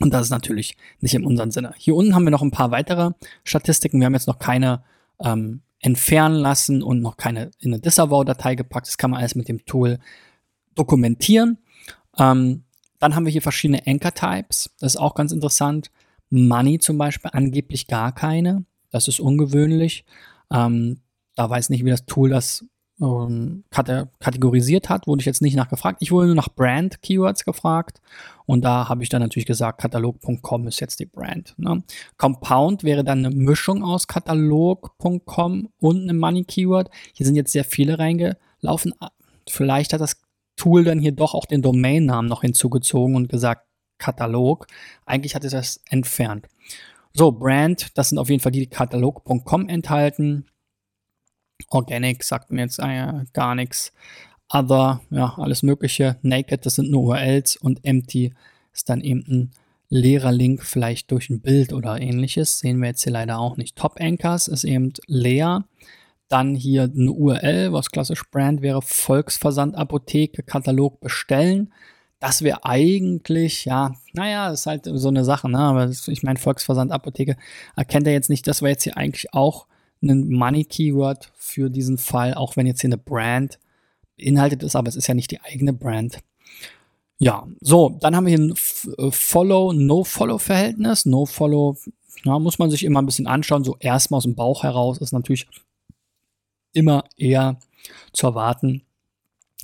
Und 0.00 0.14
das 0.14 0.22
ist 0.22 0.30
natürlich 0.30 0.76
nicht 1.00 1.14
in 1.14 1.24
unserem 1.24 1.50
Sinne. 1.50 1.74
Hier 1.76 1.94
unten 1.94 2.14
haben 2.14 2.24
wir 2.24 2.30
noch 2.30 2.42
ein 2.42 2.50
paar 2.50 2.70
weitere 2.70 3.12
Statistiken. 3.44 4.00
Wir 4.00 4.06
haben 4.06 4.14
jetzt 4.14 4.26
noch 4.26 4.38
keine 4.38 4.82
ähm, 5.22 5.60
entfernen 5.78 6.36
lassen 6.36 6.82
und 6.82 7.00
noch 7.00 7.16
keine 7.16 7.50
in 7.60 7.72
eine 7.72 7.80
Disavow-Datei 7.80 8.54
gepackt. 8.54 8.86
Das 8.86 8.98
kann 8.98 9.10
man 9.10 9.20
alles 9.20 9.34
mit 9.34 9.48
dem 9.48 9.64
Tool 9.66 9.98
dokumentieren. 10.74 11.58
Ähm, 12.18 12.64
dann 12.98 13.14
haben 13.14 13.24
wir 13.24 13.32
hier 13.32 13.42
verschiedene 13.42 13.86
Anchor-Types. 13.86 14.70
Das 14.80 14.94
ist 14.94 15.00
auch 15.00 15.14
ganz 15.14 15.32
interessant. 15.32 15.90
Money 16.30 16.78
zum 16.78 16.96
Beispiel, 16.96 17.30
angeblich 17.34 17.86
gar 17.86 18.14
keine. 18.14 18.64
Das 18.90 19.06
ist 19.06 19.20
ungewöhnlich. 19.20 20.04
Ähm, 20.50 21.00
da 21.34 21.48
weiß 21.48 21.70
nicht, 21.70 21.84
wie 21.84 21.90
das 21.90 22.06
Tool 22.06 22.30
das 22.30 22.64
ähm, 23.00 23.64
kategorisiert 24.20 24.88
hat, 24.88 25.06
wurde 25.06 25.20
ich 25.20 25.26
jetzt 25.26 25.42
nicht 25.42 25.56
nachgefragt. 25.56 25.98
Ich 26.00 26.12
wurde 26.12 26.26
nur 26.26 26.36
nach 26.36 26.48
Brand-Keywords 26.54 27.44
gefragt 27.44 28.00
und 28.46 28.62
da 28.64 28.88
habe 28.88 29.02
ich 29.02 29.08
dann 29.08 29.22
natürlich 29.22 29.46
gesagt, 29.46 29.80
katalog.com 29.80 30.66
ist 30.66 30.80
jetzt 30.80 31.00
die 31.00 31.06
Brand. 31.06 31.54
Ne? 31.56 31.82
Compound 32.16 32.84
wäre 32.84 33.04
dann 33.04 33.24
eine 33.24 33.34
Mischung 33.34 33.82
aus 33.82 34.06
katalog.com 34.06 35.68
und 35.78 36.02
einem 36.02 36.18
Money-Keyword. 36.18 36.90
Hier 37.14 37.26
sind 37.26 37.36
jetzt 37.36 37.52
sehr 37.52 37.64
viele 37.64 37.98
reingelaufen. 37.98 38.94
Vielleicht 39.48 39.92
hat 39.92 40.00
das 40.00 40.20
Tool 40.56 40.84
dann 40.84 40.98
hier 40.98 41.12
doch 41.12 41.34
auch 41.34 41.46
den 41.46 41.62
Domainnamen 41.62 42.28
noch 42.28 42.42
hinzugezogen 42.42 43.16
und 43.16 43.28
gesagt 43.28 43.66
Katalog. 43.98 44.66
Eigentlich 45.06 45.34
hat 45.34 45.44
es 45.44 45.52
das 45.52 45.80
entfernt. 45.88 46.48
So, 47.12 47.32
Brand, 47.32 47.96
das 47.96 48.10
sind 48.10 48.18
auf 48.18 48.28
jeden 48.28 48.42
Fall 48.42 48.52
die, 48.52 48.60
die 48.60 48.66
katalog.com 48.66 49.68
enthalten. 49.68 50.46
Organic 51.70 52.22
sagt 52.24 52.50
mir 52.50 52.62
jetzt 52.62 52.78
äh, 52.78 53.24
gar 53.32 53.54
nichts. 53.54 53.92
Other, 54.52 55.00
ja, 55.10 55.34
alles 55.36 55.62
Mögliche. 55.62 56.16
Naked, 56.22 56.66
das 56.66 56.74
sind 56.74 56.90
nur 56.90 57.04
URLs 57.04 57.56
und 57.56 57.84
Empty 57.84 58.34
ist 58.72 58.88
dann 58.88 59.00
eben 59.00 59.24
ein 59.28 59.50
leerer 59.88 60.32
Link, 60.32 60.64
vielleicht 60.64 61.10
durch 61.10 61.30
ein 61.30 61.40
Bild 61.40 61.72
oder 61.72 62.00
ähnliches. 62.00 62.58
Sehen 62.58 62.80
wir 62.80 62.88
jetzt 62.88 63.02
hier 63.04 63.12
leider 63.12 63.38
auch 63.38 63.56
nicht. 63.56 63.76
Top 63.76 64.00
Anchors 64.00 64.48
ist 64.48 64.64
eben 64.64 64.92
leer. 65.06 65.64
Dann 66.28 66.54
hier 66.54 66.84
eine 66.84 67.10
URL, 67.10 67.72
was 67.72 67.90
klassisch 67.90 68.22
Brand 68.30 68.62
wäre, 68.62 68.82
Volksversand 68.82 69.74
Apotheke, 69.74 70.44
Katalog 70.44 71.00
bestellen. 71.00 71.72
Das 72.20 72.42
wäre 72.42 72.64
eigentlich, 72.64 73.64
ja, 73.64 73.94
naja, 74.12 74.50
ist 74.50 74.66
halt 74.66 74.88
so 74.92 75.08
eine 75.08 75.24
Sache, 75.24 75.48
ne? 75.48 75.58
Aber 75.58 75.88
ich 75.88 76.22
meine, 76.22 76.38
Volksversand 76.38 76.92
Apotheke 76.92 77.36
erkennt 77.76 78.06
er 78.06 78.12
jetzt 78.12 78.30
nicht. 78.30 78.46
Das 78.46 78.62
wäre 78.62 78.72
jetzt 78.72 78.84
hier 78.84 78.96
eigentlich 78.96 79.32
auch 79.32 79.66
ein 80.02 80.30
Money-Keyword 80.30 81.30
für 81.36 81.70
diesen 81.70 81.98
Fall, 81.98 82.34
auch 82.34 82.56
wenn 82.56 82.66
jetzt 82.66 82.80
hier 82.80 82.88
eine 82.88 82.98
Brand 82.98 83.58
beinhaltet 84.16 84.62
ist, 84.62 84.76
aber 84.76 84.88
es 84.88 84.96
ist 84.96 85.06
ja 85.06 85.14
nicht 85.14 85.30
die 85.30 85.40
eigene 85.40 85.72
Brand. 85.72 86.18
Ja, 87.18 87.46
so, 87.60 87.98
dann 88.00 88.16
haben 88.16 88.24
wir 88.26 88.36
hier 88.36 88.46
ein 88.46 88.54
äh, 88.96 89.10
Follow-No-Follow-Verhältnis. 89.10 91.04
No-Follow, 91.04 91.76
ja, 92.24 92.38
muss 92.38 92.58
man 92.58 92.70
sich 92.70 92.82
immer 92.82 93.02
ein 93.02 93.06
bisschen 93.06 93.26
anschauen. 93.26 93.62
So 93.62 93.76
erstmal 93.78 94.18
aus 94.18 94.24
dem 94.24 94.34
Bauch 94.34 94.62
heraus 94.62 94.98
ist 94.98 95.12
natürlich 95.12 95.46
immer 96.72 97.04
eher 97.16 97.58
zu 98.12 98.26
erwarten, 98.26 98.82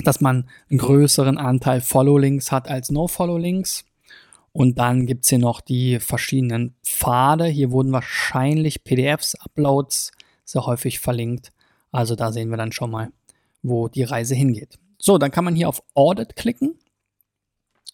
dass 0.04 0.20
man 0.20 0.50
einen 0.68 0.78
größeren 0.78 1.38
Anteil 1.38 1.80
Follow-Links 1.80 2.52
hat 2.52 2.68
als 2.68 2.90
No-Follow-Links. 2.90 3.86
Und 4.52 4.78
dann 4.78 5.06
gibt 5.06 5.24
es 5.24 5.30
hier 5.30 5.38
noch 5.38 5.62
die 5.62 5.98
verschiedenen 5.98 6.74
Pfade. 6.82 7.46
Hier 7.46 7.70
wurden 7.70 7.92
wahrscheinlich 7.92 8.84
PDFs, 8.84 9.34
Uploads 9.34 10.12
sehr 10.46 10.64
häufig 10.64 11.00
verlinkt. 11.00 11.52
Also 11.92 12.14
da 12.14 12.32
sehen 12.32 12.48
wir 12.48 12.56
dann 12.56 12.72
schon 12.72 12.90
mal, 12.90 13.12
wo 13.62 13.88
die 13.88 14.04
Reise 14.04 14.34
hingeht. 14.34 14.78
So, 14.98 15.18
dann 15.18 15.30
kann 15.30 15.44
man 15.44 15.54
hier 15.54 15.68
auf 15.68 15.82
Audit 15.94 16.36
klicken. 16.36 16.78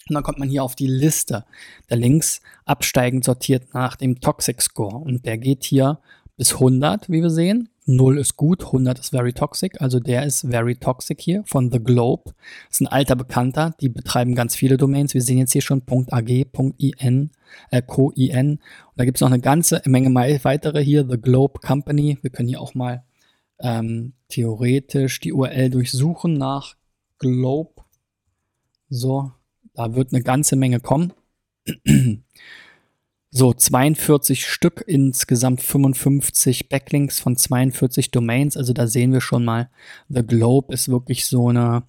Und 0.09 0.15
dann 0.15 0.23
kommt 0.23 0.39
man 0.39 0.49
hier 0.49 0.63
auf 0.63 0.75
die 0.75 0.87
Liste 0.87 1.45
der 1.89 1.97
Links 1.97 2.41
absteigend 2.65 3.25
sortiert 3.25 3.73
nach 3.73 3.97
dem 3.97 4.21
Toxic 4.21 4.61
Score. 4.61 4.97
Und 4.97 5.27
der 5.27 5.39
geht 5.39 5.65
hier 5.65 6.01
bis 6.37 6.55
100, 6.55 7.09
wie 7.09 7.23
wir 7.23 7.31
sehen. 7.31 7.69
0 7.85 8.19
ist 8.19 8.37
gut, 8.37 8.67
100 8.67 8.99
ist 8.99 9.11
very 9.11 9.33
toxic. 9.33 9.81
Also 9.81 9.99
der 9.99 10.25
ist 10.25 10.47
very 10.49 10.77
toxic 10.77 11.21
hier 11.21 11.43
von 11.47 11.71
The 11.73 11.81
Globe. 11.81 12.33
Das 12.69 12.77
ist 12.77 12.81
ein 12.81 12.87
alter 12.87 13.17
Bekannter, 13.17 13.75
die 13.81 13.89
betreiben 13.89 14.35
ganz 14.35 14.55
viele 14.55 14.77
Domains. 14.77 15.15
Wir 15.15 15.23
sehen 15.23 15.39
jetzt 15.39 15.53
hier 15.53 15.63
schon 15.63 15.83
.ag, 16.11 16.29
.in, 16.29 17.31
äh, 17.71 17.83
.co.in. 17.83 18.51
Und 18.51 18.61
da 18.97 19.05
gibt 19.05 19.17
es 19.17 19.21
noch 19.21 19.31
eine 19.31 19.41
ganze 19.41 19.83
Menge 19.85 20.15
weitere 20.15 20.83
hier, 20.83 21.07
The 21.09 21.21
Globe 21.21 21.59
Company. 21.61 22.19
Wir 22.23 22.31
können 22.31 22.49
hier 22.49 22.61
auch 22.61 22.75
mal 22.75 23.03
ähm, 23.59 24.13
theoretisch 24.29 25.21
die 25.21 25.33
URL 25.33 25.71
durchsuchen 25.71 26.35
nach 26.35 26.77
Globe. 27.19 27.83
So, 28.89 29.33
da 29.75 29.95
wird 29.95 30.13
eine 30.13 30.23
ganze 30.23 30.55
Menge 30.55 30.81
kommen. 30.81 31.13
So, 33.35 33.55
42 33.55 34.47
Stück, 34.47 34.85
insgesamt 34.87 35.63
55 35.63 36.69
Backlinks 36.69 37.19
von 37.19 37.35
42 37.35 38.11
Domains. 38.11 38.59
Also 38.59 38.75
da 38.75 38.87
sehen 38.87 39.15
wir 39.15 39.23
schon 39.23 39.43
mal, 39.43 39.71
The 40.11 40.23
Globe 40.23 40.75
ist 40.75 40.91
wirklich 40.91 41.25
so 41.25 41.49
eine 41.49 41.85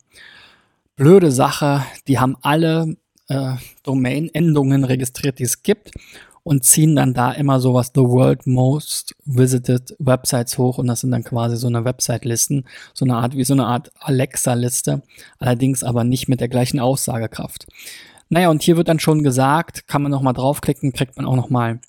blöde 0.95 1.31
Sache. 1.31 1.83
Die 2.07 2.17
haben 2.17 2.37
alle 2.41 2.95
äh, 3.27 3.55
Domain-Endungen 3.83 4.85
registriert, 4.85 5.39
die 5.39 5.43
es 5.43 5.63
gibt 5.63 5.91
und 6.43 6.63
ziehen 6.63 6.95
dann 6.95 7.13
da 7.13 7.33
immer 7.33 7.59
sowas 7.59 7.91
The 7.93 8.01
World 8.01 8.47
Most 8.47 9.13
Visited 9.25 9.95
Websites 9.99 10.57
hoch 10.57 10.77
und 10.77 10.87
das 10.87 11.01
sind 11.01 11.11
dann 11.11 11.25
quasi 11.25 11.57
so 11.57 11.67
eine 11.67 11.83
Website-Listen, 11.83 12.65
so 12.93 13.03
eine 13.03 13.15
Art 13.15 13.35
wie 13.35 13.43
so 13.43 13.53
eine 13.53 13.65
Art 13.65 13.91
Alexa-Liste, 13.99 15.01
allerdings 15.39 15.83
aber 15.83 16.05
nicht 16.05 16.29
mit 16.29 16.39
der 16.39 16.49
gleichen 16.49 16.79
Aussagekraft. 16.79 17.67
Naja, 18.33 18.49
und 18.49 18.63
hier 18.63 18.77
wird 18.77 18.87
dann 18.87 18.97
schon 18.97 19.21
gesagt, 19.21 19.87
kann 19.87 20.01
man 20.01 20.11
nochmal 20.11 20.33
draufklicken, 20.33 20.91
kriegt 20.91 21.17
man 21.17 21.27
auch 21.27 21.35
nochmal 21.35 21.79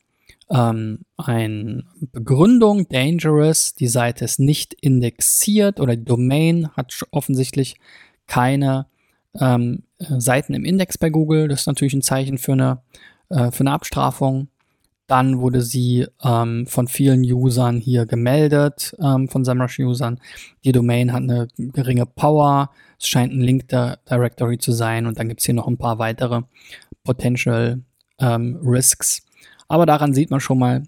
ähm, 0.50 0.98
eine 1.16 1.84
Begründung, 2.12 2.86
dangerous, 2.86 3.74
die 3.74 3.86
Seite 3.86 4.26
ist 4.26 4.38
nicht 4.38 4.74
indexiert 4.74 5.80
oder 5.80 5.96
die 5.96 6.04
Domain 6.04 6.68
hat 6.76 7.02
offensichtlich 7.12 7.76
keine 8.26 8.88
ähm, 9.40 9.84
Seiten 9.98 10.52
im 10.52 10.66
Index 10.66 10.98
bei 10.98 11.08
Google. 11.08 11.48
Das 11.48 11.60
ist 11.60 11.66
natürlich 11.66 11.94
ein 11.94 12.02
Zeichen 12.02 12.36
für 12.36 12.52
eine, 12.52 12.82
äh, 13.30 13.50
für 13.50 13.60
eine 13.60 13.72
Abstrafung. 13.72 14.48
Dann 15.06 15.40
wurde 15.40 15.60
sie 15.60 16.06
ähm, 16.22 16.66
von 16.66 16.88
vielen 16.88 17.22
Usern 17.24 17.78
hier 17.78 18.06
gemeldet, 18.06 18.94
ähm, 19.00 19.28
von 19.28 19.44
SEMrush-Usern. 19.44 20.18
Die 20.64 20.72
Domain 20.72 21.12
hat 21.12 21.22
eine 21.22 21.48
geringe 21.56 22.06
Power. 22.06 22.70
Es 22.98 23.08
scheint 23.08 23.32
ein 23.32 23.40
Link 23.40 23.68
Directory 23.68 24.58
zu 24.58 24.72
sein. 24.72 25.06
Und 25.06 25.18
dann 25.18 25.28
gibt 25.28 25.40
es 25.40 25.46
hier 25.46 25.54
noch 25.54 25.68
ein 25.68 25.76
paar 25.76 25.98
weitere 25.98 26.42
Potential 27.04 27.82
ähm, 28.18 28.58
Risks. 28.64 29.22
Aber 29.68 29.86
daran 29.86 30.14
sieht 30.14 30.30
man 30.30 30.40
schon 30.40 30.58
mal, 30.58 30.84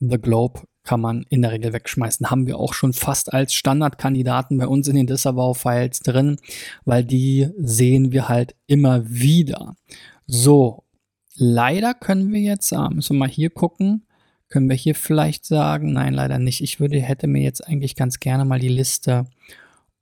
The 0.00 0.18
Globe 0.18 0.62
kann 0.84 1.00
man 1.00 1.24
in 1.28 1.42
der 1.42 1.52
Regel 1.52 1.72
wegschmeißen. 1.72 2.30
Haben 2.30 2.46
wir 2.46 2.58
auch 2.58 2.74
schon 2.74 2.92
fast 2.92 3.32
als 3.32 3.54
Standardkandidaten 3.54 4.58
bei 4.58 4.66
uns 4.66 4.88
in 4.88 4.96
den 4.96 5.06
Disavow-Files 5.06 6.00
drin, 6.00 6.36
weil 6.84 7.04
die 7.04 7.48
sehen 7.58 8.12
wir 8.12 8.28
halt 8.28 8.54
immer 8.66 9.08
wieder. 9.08 9.74
So, 10.26 10.81
Leider 11.36 11.94
können 11.94 12.32
wir 12.32 12.40
jetzt, 12.40 12.72
müssen 12.72 13.16
wir 13.16 13.20
mal 13.20 13.28
hier 13.28 13.50
gucken, 13.50 14.06
können 14.48 14.68
wir 14.68 14.76
hier 14.76 14.94
vielleicht 14.94 15.46
sagen, 15.46 15.92
nein, 15.92 16.12
leider 16.12 16.38
nicht. 16.38 16.60
Ich 16.60 16.78
würde, 16.78 17.00
hätte 17.00 17.26
mir 17.26 17.42
jetzt 17.42 17.66
eigentlich 17.66 17.96
ganz 17.96 18.20
gerne 18.20 18.44
mal 18.44 18.58
die 18.58 18.68
Liste 18.68 19.26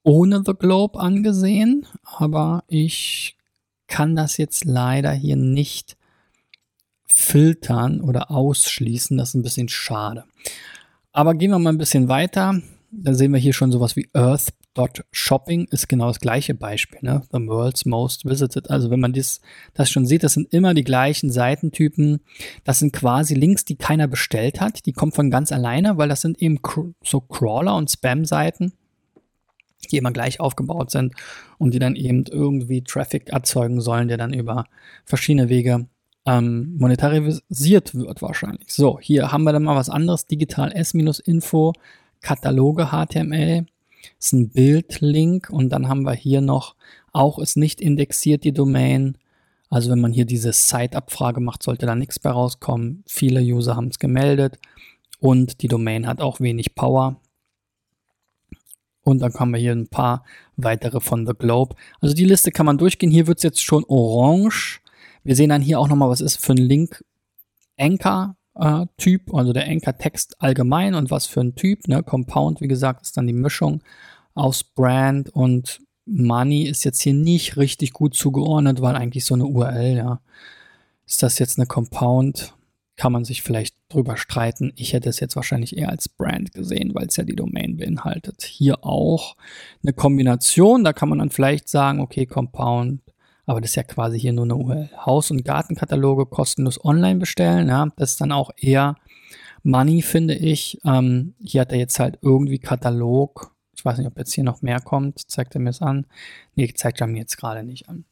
ohne 0.03 0.43
The 0.45 0.55
Globe 0.55 0.99
angesehen, 0.99 1.87
aber 2.03 2.65
ich 2.67 3.37
kann 3.87 4.17
das 4.17 4.39
jetzt 4.39 4.65
leider 4.65 5.13
hier 5.13 5.37
nicht 5.37 5.97
filtern 7.07 8.01
oder 8.01 8.31
ausschließen. 8.31 9.17
Das 9.17 9.31
ist 9.31 9.35
ein 9.35 9.43
bisschen 9.43 9.69
schade. 9.69 10.25
Aber 11.13 11.35
gehen 11.35 11.51
wir 11.51 11.59
mal 11.59 11.73
ein 11.73 11.79
bisschen 11.79 12.09
weiter. 12.09 12.61
Da 12.91 13.15
sehen 13.15 13.33
wir 13.33 13.41
hier 13.41 13.53
schon 13.53 13.73
sowas 13.73 13.97
wie 13.97 14.09
Earth 14.15 14.53
Shopping 15.11 15.67
ist 15.71 15.89
genau 15.89 16.09
das 16.09 16.21
gleiche 16.21 16.55
Beispiel, 16.55 17.01
ne? 17.03 17.23
The 17.33 17.39
World's 17.47 17.85
Most 17.85 18.25
Visited. 18.25 18.71
Also 18.71 18.91
wenn 18.91 19.01
man 19.01 19.13
das, 19.13 19.41
das 19.75 19.91
schon 19.91 20.07
sieht, 20.07 20.23
das 20.23 20.35
sind 20.35 20.53
immer 20.53 20.75
die 20.75 20.85
gleichen 20.85 21.31
Seitentypen. 21.31 22.21
Das 22.65 22.79
sind 22.79 22.93
quasi 22.93 23.35
Links, 23.35 23.65
die 23.65 23.77
keiner 23.77 24.09
bestellt 24.09 24.61
hat. 24.61 24.87
Die 24.87 24.93
kommen 24.93 25.13
von 25.13 25.31
ganz 25.31 25.53
alleine, 25.53 25.99
weil 25.99 26.09
das 26.09 26.21
sind 26.21 26.41
eben 26.41 26.59
so 27.03 27.21
Crawler 27.21 27.77
und 27.77 27.91
Spam-Seiten, 27.91 28.73
die 29.91 29.97
immer 29.97 30.13
gleich 30.13 30.41
aufgebaut 30.41 30.91
sind 30.91 31.15
und 31.59 31.75
die 31.75 31.79
dann 31.79 31.97
eben 31.97 32.25
irgendwie 32.27 32.83
Traffic 32.83 33.31
erzeugen 33.31 33.81
sollen, 33.81 34.09
der 34.09 34.19
dann 34.19 34.33
über 34.33 34.67
verschiedene 35.05 35.49
Wege 35.49 35.87
ähm, 36.27 36.77
monetarisiert 36.77 37.95
wird 37.95 38.23
wahrscheinlich. 38.23 38.73
So, 38.73 38.99
hier 39.01 39.33
haben 39.33 39.45
wir 39.45 39.53
dann 39.53 39.65
mal 39.65 39.77
was 39.77 39.89
anderes. 39.89 40.27
Digital 40.27 40.73
S-Info, 40.73 41.73
Kataloge 42.21 42.91
HTML 42.91 43.67
ist 44.19 44.33
ein 44.33 44.51
Bildlink 44.51 45.51
und 45.51 45.71
dann 45.71 45.89
haben 45.89 46.03
wir 46.03 46.13
hier 46.13 46.41
noch, 46.41 46.75
auch 47.13 47.39
ist 47.39 47.57
nicht 47.57 47.81
indexiert 47.81 48.45
die 48.45 48.53
Domain. 48.53 49.19
Also 49.69 49.91
wenn 49.91 50.01
man 50.01 50.13
hier 50.13 50.25
diese 50.25 50.53
Site-Abfrage 50.53 51.41
macht, 51.41 51.63
sollte 51.63 51.87
da 51.87 51.95
nichts 51.95 52.19
bei 52.19 52.31
rauskommen. 52.31 53.05
Viele 53.07 53.41
User 53.41 53.77
haben 53.77 53.89
es 53.89 53.99
gemeldet 53.99 54.59
und 55.21 55.63
die 55.63 55.69
Domain 55.69 56.07
hat 56.07 56.21
auch 56.21 56.41
wenig 56.41 56.75
Power. 56.75 57.21
Und 59.03 59.21
dann 59.21 59.33
haben 59.35 59.53
wir 59.53 59.59
hier 59.59 59.73
ein 59.73 59.89
paar 59.89 60.25
weitere 60.57 61.01
von 61.01 61.27
The 61.27 61.33
Globe. 61.33 61.75
Also 62.01 62.15
die 62.15 62.25
Liste 62.25 62.51
kann 62.53 62.67
man 62.67 62.79
durchgehen. 62.79 63.11
Hier 63.11 63.27
wird 63.27 63.39
es 63.39 63.45
jetzt 63.45 63.63
schon 63.63 63.85
orange. 63.85 64.81
Wir 65.25 65.37
sehen 65.37 65.49
dann 65.49 65.63
hier 65.63 65.81
auch 65.81 65.89
nochmal, 65.89 66.11
was 66.11 66.21
ist 66.21 66.45
für 66.45 66.53
ein 66.53 66.59
Link. 66.59 67.03
Anchor 67.79 68.37
äh, 68.55 68.87
Typ, 68.97 69.35
also 69.35 69.53
der 69.53 69.67
Anchor-Text 69.69 70.37
allgemein 70.41 70.95
und 70.95 71.11
was 71.11 71.27
für 71.27 71.41
ein 71.41 71.55
Typ. 71.55 71.89
Ne? 71.89 72.03
Compound, 72.03 72.61
wie 72.61 72.69
gesagt, 72.69 73.03
ist 73.03 73.17
dann 73.17 73.27
die 73.27 73.33
Mischung 73.33 73.83
aus 74.35 74.65
Brand 74.65 75.31
und 75.31 75.81
Money 76.07 76.65
ist 76.65 76.85
jetzt 76.85 77.01
hier 77.01 77.15
nicht 77.15 77.57
richtig 77.57 77.93
gut 77.93 78.15
zugeordnet, 78.15 78.81
weil 78.81 78.97
eigentlich 78.97 79.25
so 79.25 79.35
eine 79.35 79.47
URL, 79.47 79.97
ja. 79.97 80.21
Ist 81.07 81.23
das 81.23 81.39
jetzt 81.39 81.59
eine 81.59 81.67
Compound? 81.67 82.55
Kann 82.97 83.13
man 83.13 83.25
sich 83.25 83.43
vielleicht 83.43 83.77
drüber 83.89 84.17
streiten. 84.17 84.73
Ich 84.77 84.93
hätte 84.93 85.09
es 85.09 85.21
jetzt 85.21 85.35
wahrscheinlich 85.37 85.77
eher 85.77 85.89
als 85.89 86.09
Brand 86.09 86.53
gesehen, 86.53 86.95
weil 86.95 87.07
es 87.07 87.17
ja 87.17 87.25
die 87.25 87.37
Domain 87.37 87.77
beinhaltet. 87.77 88.43
Hier 88.43 88.85
auch 88.85 89.37
eine 89.83 89.93
Kombination, 89.93 90.85
da 90.85 90.93
kann 90.93 91.09
man 91.09 91.19
dann 91.19 91.31
vielleicht 91.31 91.69
sagen, 91.69 92.01
okay, 92.01 92.27
Compound, 92.27 93.01
aber 93.51 93.61
das 93.61 93.71
ist 93.71 93.77
ja 93.77 93.83
quasi 93.83 94.19
hier 94.19 94.33
nur 94.33 94.45
eine 94.45 94.57
URL. 94.57 94.91
Haus- 95.05 95.31
und 95.31 95.45
Gartenkataloge 95.45 96.27
kostenlos 96.27 96.83
online 96.85 97.19
bestellen, 97.19 97.69
ja, 97.69 97.89
das 97.97 98.13
ist 98.13 98.21
dann 98.21 98.33
auch 98.33 98.51
eher 98.57 98.97
Money, 99.63 100.03
finde 100.03 100.35
ich. 100.35 100.79
Ähm, 100.85 101.35
hier 101.43 101.63
hat 101.63 101.73
er 101.73 101.79
jetzt 101.79 101.99
halt 101.99 102.19
irgendwie 102.23 102.59
Katalog 102.59 103.53
ich 103.81 103.85
weiß 103.87 103.97
nicht, 103.97 104.07
ob 104.07 104.19
jetzt 104.19 104.35
hier 104.35 104.45
noch 104.45 104.61
mehr 104.61 104.81
kommt. 104.81 105.31
Zeigt 105.31 105.55
er 105.55 105.61
mir 105.61 105.71
es 105.71 105.81
an? 105.81 106.07
Nee, 106.55 106.71
zeigt 106.75 107.01
er 107.01 107.07
mir 107.07 107.21
jetzt 107.21 107.39
gerade 107.39 107.65
nicht 107.65 107.89
an. 107.89 108.05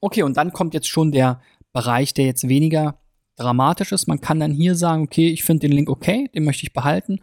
Okay, 0.00 0.22
und 0.22 0.36
dann 0.36 0.52
kommt 0.52 0.74
jetzt 0.74 0.86
schon 0.86 1.10
der 1.10 1.40
Bereich, 1.72 2.14
der 2.14 2.26
jetzt 2.26 2.48
weniger 2.48 3.00
dramatisch 3.34 3.90
ist. 3.90 4.06
Man 4.06 4.20
kann 4.20 4.38
dann 4.38 4.52
hier 4.52 4.76
sagen, 4.76 5.02
okay, 5.02 5.28
ich 5.28 5.42
finde 5.42 5.66
den 5.66 5.76
Link 5.76 5.90
okay, 5.90 6.30
den 6.34 6.44
möchte 6.44 6.62
ich 6.62 6.72
behalten. 6.72 7.18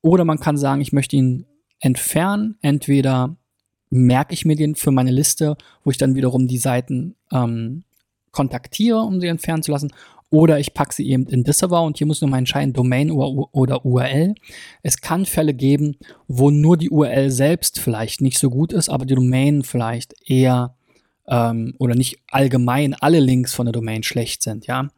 Oder 0.00 0.24
man 0.24 0.38
kann 0.38 0.56
sagen, 0.56 0.80
ich 0.80 0.92
möchte 0.92 1.16
ihn 1.16 1.44
entfernen. 1.80 2.56
Entweder 2.62 3.36
merke 3.90 4.32
ich 4.32 4.44
mir 4.44 4.56
den 4.56 4.76
für 4.76 4.92
meine 4.92 5.10
Liste, 5.10 5.56
wo 5.84 5.90
ich 5.90 5.98
dann 5.98 6.14
wiederum 6.14 6.46
die 6.46 6.58
Seiten 6.58 7.16
ähm, 7.32 7.82
kontaktiere, 8.30 9.00
um 9.00 9.20
sie 9.20 9.26
entfernen 9.26 9.62
zu 9.62 9.72
lassen. 9.72 9.92
Oder 10.30 10.60
ich 10.60 10.74
packe 10.74 10.94
sie 10.94 11.08
eben 11.08 11.26
in 11.26 11.42
Disavow 11.42 11.84
und 11.84 11.98
hier 11.98 12.06
muss 12.06 12.20
nochmal 12.20 12.38
entscheiden, 12.38 12.72
Domain 12.72 13.10
oder 13.10 13.84
URL. 13.84 14.36
Es 14.82 15.00
kann 15.00 15.26
Fälle 15.26 15.54
geben, 15.54 15.96
wo 16.28 16.50
nur 16.50 16.76
die 16.76 16.90
URL 16.90 17.32
selbst 17.32 17.80
vielleicht 17.80 18.20
nicht 18.20 18.38
so 18.38 18.48
gut 18.48 18.72
ist, 18.72 18.88
aber 18.88 19.06
die 19.06 19.16
Domain 19.16 19.64
vielleicht 19.64 20.14
eher 20.24 20.76
ähm, 21.26 21.74
oder 21.80 21.96
nicht 21.96 22.20
allgemein 22.30 22.94
alle 22.94 23.18
Links 23.18 23.52
von 23.52 23.66
der 23.66 23.72
Domain 23.72 24.04
schlecht 24.04 24.42
sind. 24.42 24.68
Ja, 24.68 24.88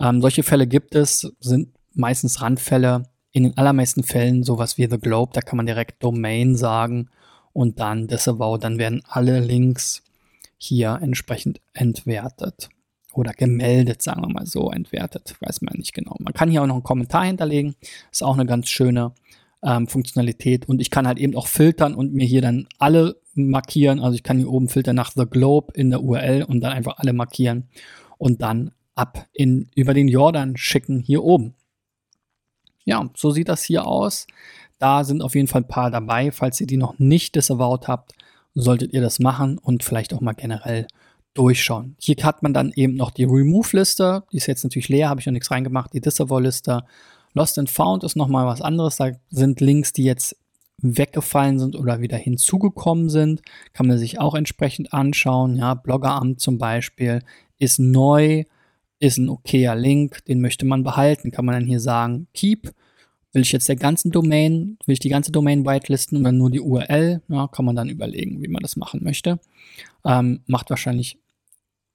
ähm, 0.00 0.22
solche 0.22 0.42
Fälle 0.42 0.66
gibt 0.66 0.94
es, 0.94 1.30
sind 1.38 1.68
meistens 1.92 2.40
Randfälle. 2.40 3.02
In 3.30 3.42
den 3.42 3.58
allermeisten 3.58 4.02
Fällen 4.02 4.42
sowas 4.42 4.78
wie 4.78 4.88
The 4.90 4.98
Globe, 4.98 5.32
da 5.34 5.42
kann 5.42 5.58
man 5.58 5.66
direkt 5.66 6.02
Domain 6.02 6.56
sagen 6.56 7.10
und 7.52 7.80
dann 7.80 8.06
Disavow, 8.06 8.58
dann 8.58 8.78
werden 8.78 9.02
alle 9.08 9.40
Links 9.40 10.02
hier 10.58 10.98
entsprechend 11.00 11.60
entwertet 11.72 12.68
oder 13.14 13.32
gemeldet, 13.32 14.02
sagen 14.02 14.22
wir 14.22 14.28
mal 14.28 14.46
so, 14.46 14.70
entwertet. 14.70 15.36
Weiß 15.40 15.62
man 15.62 15.74
nicht 15.76 15.92
genau. 15.92 16.16
Man 16.18 16.32
kann 16.32 16.50
hier 16.50 16.62
auch 16.62 16.66
noch 16.66 16.74
einen 16.74 16.84
Kommentar 16.84 17.24
hinterlegen. 17.24 17.74
Ist 18.12 18.22
auch 18.22 18.34
eine 18.34 18.46
ganz 18.46 18.68
schöne 18.68 19.12
ähm, 19.62 19.88
Funktionalität. 19.88 20.68
Und 20.68 20.80
ich 20.80 20.90
kann 20.90 21.06
halt 21.06 21.18
eben 21.18 21.34
auch 21.36 21.46
filtern 21.46 21.94
und 21.94 22.12
mir 22.12 22.26
hier 22.26 22.42
dann 22.42 22.68
alle 22.78 23.20
markieren. 23.34 24.00
Also 24.00 24.14
ich 24.14 24.22
kann 24.22 24.38
hier 24.38 24.50
oben 24.50 24.68
filtern 24.68 24.96
nach 24.96 25.12
The 25.14 25.26
Globe 25.26 25.72
in 25.74 25.90
der 25.90 26.02
URL 26.02 26.44
und 26.44 26.60
dann 26.60 26.72
einfach 26.72 26.98
alle 26.98 27.12
markieren 27.12 27.68
und 28.18 28.42
dann 28.42 28.72
ab 28.94 29.26
in, 29.32 29.68
über 29.74 29.94
den 29.94 30.08
Jordan 30.08 30.56
schicken 30.56 31.00
hier 31.00 31.22
oben. 31.22 31.54
Ja, 32.84 33.08
so 33.14 33.30
sieht 33.30 33.48
das 33.48 33.62
hier 33.64 33.86
aus. 33.86 34.26
Da 34.78 35.04
sind 35.04 35.22
auf 35.22 35.34
jeden 35.34 35.48
Fall 35.48 35.62
ein 35.62 35.68
paar 35.68 35.90
dabei. 35.90 36.30
Falls 36.30 36.60
ihr 36.60 36.66
die 36.66 36.76
noch 36.76 36.98
nicht 36.98 37.34
disavowed 37.34 37.88
habt, 37.88 38.12
solltet 38.54 38.92
ihr 38.92 39.00
das 39.00 39.18
machen 39.18 39.58
und 39.58 39.82
vielleicht 39.82 40.14
auch 40.14 40.20
mal 40.20 40.32
generell 40.32 40.86
durchschauen. 41.34 41.94
Hier 42.00 42.16
hat 42.22 42.42
man 42.42 42.52
dann 42.52 42.72
eben 42.74 42.94
noch 42.94 43.10
die 43.10 43.24
Remove-Liste, 43.24 44.24
die 44.32 44.38
ist 44.38 44.46
jetzt 44.46 44.64
natürlich 44.64 44.88
leer, 44.88 45.08
habe 45.08 45.20
ich 45.20 45.26
noch 45.26 45.32
nichts 45.32 45.50
reingemacht, 45.50 45.92
die 45.92 46.00
Disavow-Liste. 46.00 46.84
Lost 47.34 47.58
and 47.58 47.70
Found 47.70 48.02
ist 48.02 48.16
nochmal 48.16 48.46
was 48.46 48.60
anderes, 48.60 48.96
da 48.96 49.12
sind 49.30 49.60
Links, 49.60 49.92
die 49.92 50.04
jetzt 50.04 50.36
weggefallen 50.80 51.58
sind 51.58 51.76
oder 51.76 52.00
wieder 52.00 52.16
hinzugekommen 52.16 53.08
sind, 53.08 53.42
kann 53.72 53.86
man 53.86 53.98
sich 53.98 54.20
auch 54.20 54.34
entsprechend 54.34 54.92
anschauen. 54.92 55.56
Ja, 55.56 55.74
Bloggeramt 55.74 56.40
zum 56.40 56.58
Beispiel 56.58 57.20
ist 57.58 57.78
neu, 57.78 58.44
ist 59.00 59.18
ein 59.18 59.28
okayer 59.28 59.76
Link, 59.76 60.24
den 60.26 60.40
möchte 60.40 60.66
man 60.66 60.84
behalten, 60.84 61.30
kann 61.30 61.44
man 61.44 61.54
dann 61.54 61.66
hier 61.66 61.80
sagen, 61.80 62.28
keep. 62.32 62.72
Will 63.38 63.44
ich 63.44 63.52
jetzt 63.52 63.68
der 63.68 63.76
ganzen 63.76 64.10
Domain, 64.10 64.78
will 64.84 64.94
ich 64.94 64.98
die 64.98 65.10
ganze 65.10 65.30
Domain 65.30 65.64
whitelisten 65.64 66.18
oder 66.18 66.32
nur 66.32 66.50
die 66.50 66.58
URL? 66.58 67.22
Ja, 67.28 67.46
kann 67.46 67.64
man 67.64 67.76
dann 67.76 67.88
überlegen, 67.88 68.42
wie 68.42 68.48
man 68.48 68.62
das 68.62 68.74
machen 68.74 69.04
möchte. 69.04 69.38
Ähm, 70.04 70.40
macht 70.46 70.70
wahrscheinlich 70.70 71.20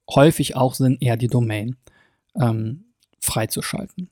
häufig 0.10 0.56
auch 0.56 0.74
Sinn, 0.74 0.96
eher 1.02 1.18
die 1.18 1.28
Domain 1.28 1.76
ähm, 2.40 2.86
freizuschalten. 3.20 4.10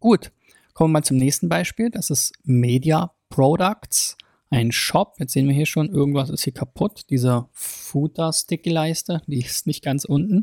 Gut, 0.00 0.32
kommen 0.74 0.90
wir 0.90 0.98
mal 0.98 1.02
zum 1.02 1.16
nächsten 1.16 1.48
Beispiel. 1.48 1.88
Das 1.88 2.10
ist 2.10 2.34
Media 2.44 3.14
Products, 3.30 4.18
ein 4.50 4.72
Shop. 4.72 5.14
Jetzt 5.18 5.32
sehen 5.32 5.48
wir 5.48 5.54
hier 5.54 5.64
schon, 5.64 5.88
irgendwas 5.88 6.28
ist 6.28 6.44
hier 6.44 6.52
kaputt. 6.52 7.06
Diese 7.08 7.48
Footer-Sticky-Leiste, 7.52 9.22
die 9.26 9.40
ist 9.40 9.66
nicht 9.66 9.82
ganz 9.82 10.04
unten. 10.04 10.42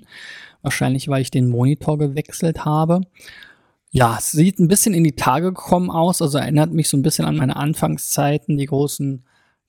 Wahrscheinlich, 0.63 1.09
weil 1.09 1.21
ich 1.21 1.29
den 1.29 1.47
Monitor 1.47 1.99
gewechselt 1.99 2.65
habe. 2.65 3.01
Ja, 3.91 4.17
es 4.19 4.31
sieht 4.31 4.59
ein 4.59 4.67
bisschen 4.67 4.93
in 4.93 5.03
die 5.03 5.15
Tage 5.15 5.47
gekommen 5.53 5.89
aus. 5.89 6.21
Also 6.21 6.37
erinnert 6.37 6.73
mich 6.73 6.89
so 6.89 6.97
ein 6.97 7.03
bisschen 7.03 7.25
an 7.25 7.37
meine 7.37 7.55
Anfangszeiten, 7.55 8.57
die 8.57 8.65
großen 8.65 9.23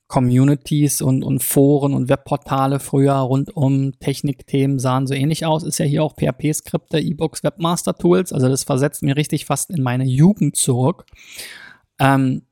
Communities 0.08 1.02
und, 1.02 1.22
und 1.22 1.42
Foren 1.42 1.92
und 1.92 2.08
Webportale 2.08 2.80
früher 2.80 3.14
rund 3.14 3.54
um 3.54 3.92
Technikthemen 4.00 4.78
sahen 4.78 5.06
so 5.06 5.14
ähnlich 5.14 5.44
aus. 5.44 5.62
Ist 5.62 5.78
ja 5.78 5.84
hier 5.84 6.02
auch 6.02 6.14
PHP-Skripte, 6.16 6.98
E-Books, 6.98 7.44
Webmaster-Tools. 7.44 8.32
Also 8.32 8.48
das 8.48 8.64
versetzt 8.64 9.02
mir 9.02 9.16
richtig 9.16 9.44
fast 9.44 9.70
in 9.70 9.82
meine 9.82 10.04
Jugend 10.04 10.56
zurück. 10.56 11.04
Ähm, 12.00 12.42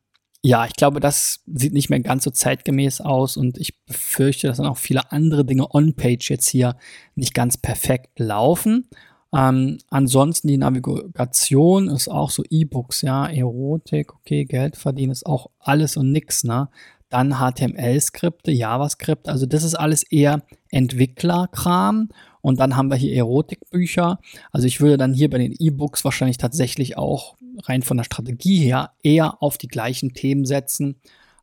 ja, 0.42 0.66
ich 0.66 0.74
glaube, 0.74 1.00
das 1.00 1.40
sieht 1.46 1.72
nicht 1.72 1.88
mehr 1.88 2.00
ganz 2.00 2.24
so 2.24 2.30
zeitgemäß 2.30 3.00
aus 3.00 3.36
und 3.36 3.58
ich 3.58 3.84
befürchte, 3.86 4.46
dass 4.46 4.58
dann 4.58 4.66
auch 4.66 4.76
viele 4.76 5.10
andere 5.10 5.44
Dinge 5.44 5.74
on-page 5.74 6.28
jetzt 6.30 6.46
hier 6.46 6.76
nicht 7.14 7.34
ganz 7.34 7.56
perfekt 7.56 8.18
laufen. 8.20 8.88
Ähm, 9.34 9.78
ansonsten 9.90 10.48
die 10.48 10.56
Navigation 10.56 11.88
ist 11.88 12.08
auch 12.08 12.30
so 12.30 12.42
E-Books, 12.48 13.02
ja, 13.02 13.26
Erotik, 13.26 14.14
okay, 14.14 14.44
Geld 14.44 14.76
verdienen 14.76 15.12
ist 15.12 15.26
auch 15.26 15.50
alles 15.58 15.96
und 15.96 16.12
nix, 16.12 16.44
ne? 16.44 16.68
dann 17.08 17.34
HTML-Skripte, 17.38 18.50
JavaScript, 18.50 19.28
also 19.28 19.46
das 19.46 19.62
ist 19.62 19.74
alles 19.74 20.02
eher 20.02 20.42
Entwicklerkram. 20.70 22.08
Und 22.40 22.60
dann 22.60 22.76
haben 22.76 22.90
wir 22.90 22.96
hier 22.96 23.16
Erotikbücher. 23.16 24.20
Also 24.52 24.68
ich 24.68 24.80
würde 24.80 24.96
dann 24.96 25.12
hier 25.12 25.28
bei 25.28 25.38
den 25.38 25.52
E-Books 25.58 26.04
wahrscheinlich 26.04 26.38
tatsächlich 26.38 26.96
auch 26.96 27.36
rein 27.64 27.82
von 27.82 27.96
der 27.96 28.04
Strategie 28.04 28.58
her 28.58 28.92
eher 29.02 29.42
auf 29.42 29.58
die 29.58 29.66
gleichen 29.66 30.14
Themen 30.14 30.44
setzen. 30.44 31.00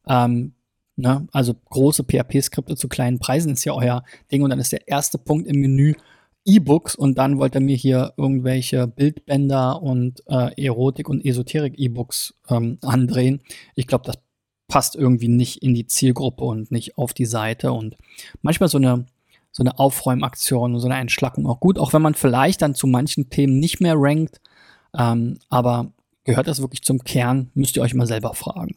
Ähm, 0.07 0.53
ne? 0.95 1.27
Also 1.33 1.55
große 1.55 2.03
PHP-Skripte 2.03 2.77
zu 2.77 2.87
kleinen 2.87 3.19
Preisen 3.19 3.51
ist 3.51 3.65
ja 3.65 3.73
euer 3.73 4.05
Ding. 4.31 4.43
Und 4.43 4.49
dann 4.49 4.59
ist 4.59 4.71
der 4.71 4.87
erste 4.87 5.17
Punkt 5.17 5.45
im 5.45 5.59
Menü 5.59 5.93
E-Books 6.45 6.95
und 6.95 7.17
dann 7.17 7.39
wollt 7.39 7.55
ihr 7.55 7.61
mir 7.61 7.75
hier 7.75 8.13
irgendwelche 8.17 8.87
Bildbänder 8.87 9.81
und 9.81 10.23
äh, 10.27 10.61
Erotik- 10.61 11.09
und 11.09 11.25
Esoterik-E-Books 11.25 12.35
ähm, 12.49 12.77
andrehen. 12.81 13.41
Ich 13.75 13.87
glaube, 13.87 14.05
das 14.05 14.17
passt 14.67 14.95
irgendwie 14.95 15.27
nicht 15.27 15.61
in 15.63 15.73
die 15.73 15.87
Zielgruppe 15.87 16.43
und 16.43 16.71
nicht 16.71 16.97
auf 16.97 17.13
die 17.13 17.25
Seite. 17.25 17.71
Und 17.71 17.95
manchmal 18.41 18.69
so 18.69 18.77
eine, 18.77 19.05
so 19.51 19.63
eine 19.63 19.79
Aufräumaktion 19.79 20.73
und 20.73 20.79
so 20.79 20.87
eine 20.87 20.99
Entschlackung 20.99 21.45
auch 21.47 21.59
gut, 21.59 21.77
auch 21.77 21.93
wenn 21.93 22.01
man 22.01 22.15
vielleicht 22.15 22.61
dann 22.61 22.75
zu 22.75 22.87
manchen 22.87 23.29
Themen 23.29 23.59
nicht 23.59 23.79
mehr 23.81 23.95
rankt. 23.97 24.41
Ähm, 24.97 25.39
aber 25.49 25.91
gehört 26.23 26.47
das 26.47 26.61
wirklich 26.61 26.81
zum 26.83 27.03
Kern, 27.03 27.51
müsst 27.53 27.75
ihr 27.75 27.81
euch 27.83 27.93
mal 27.93 28.07
selber 28.07 28.33
fragen. 28.33 28.75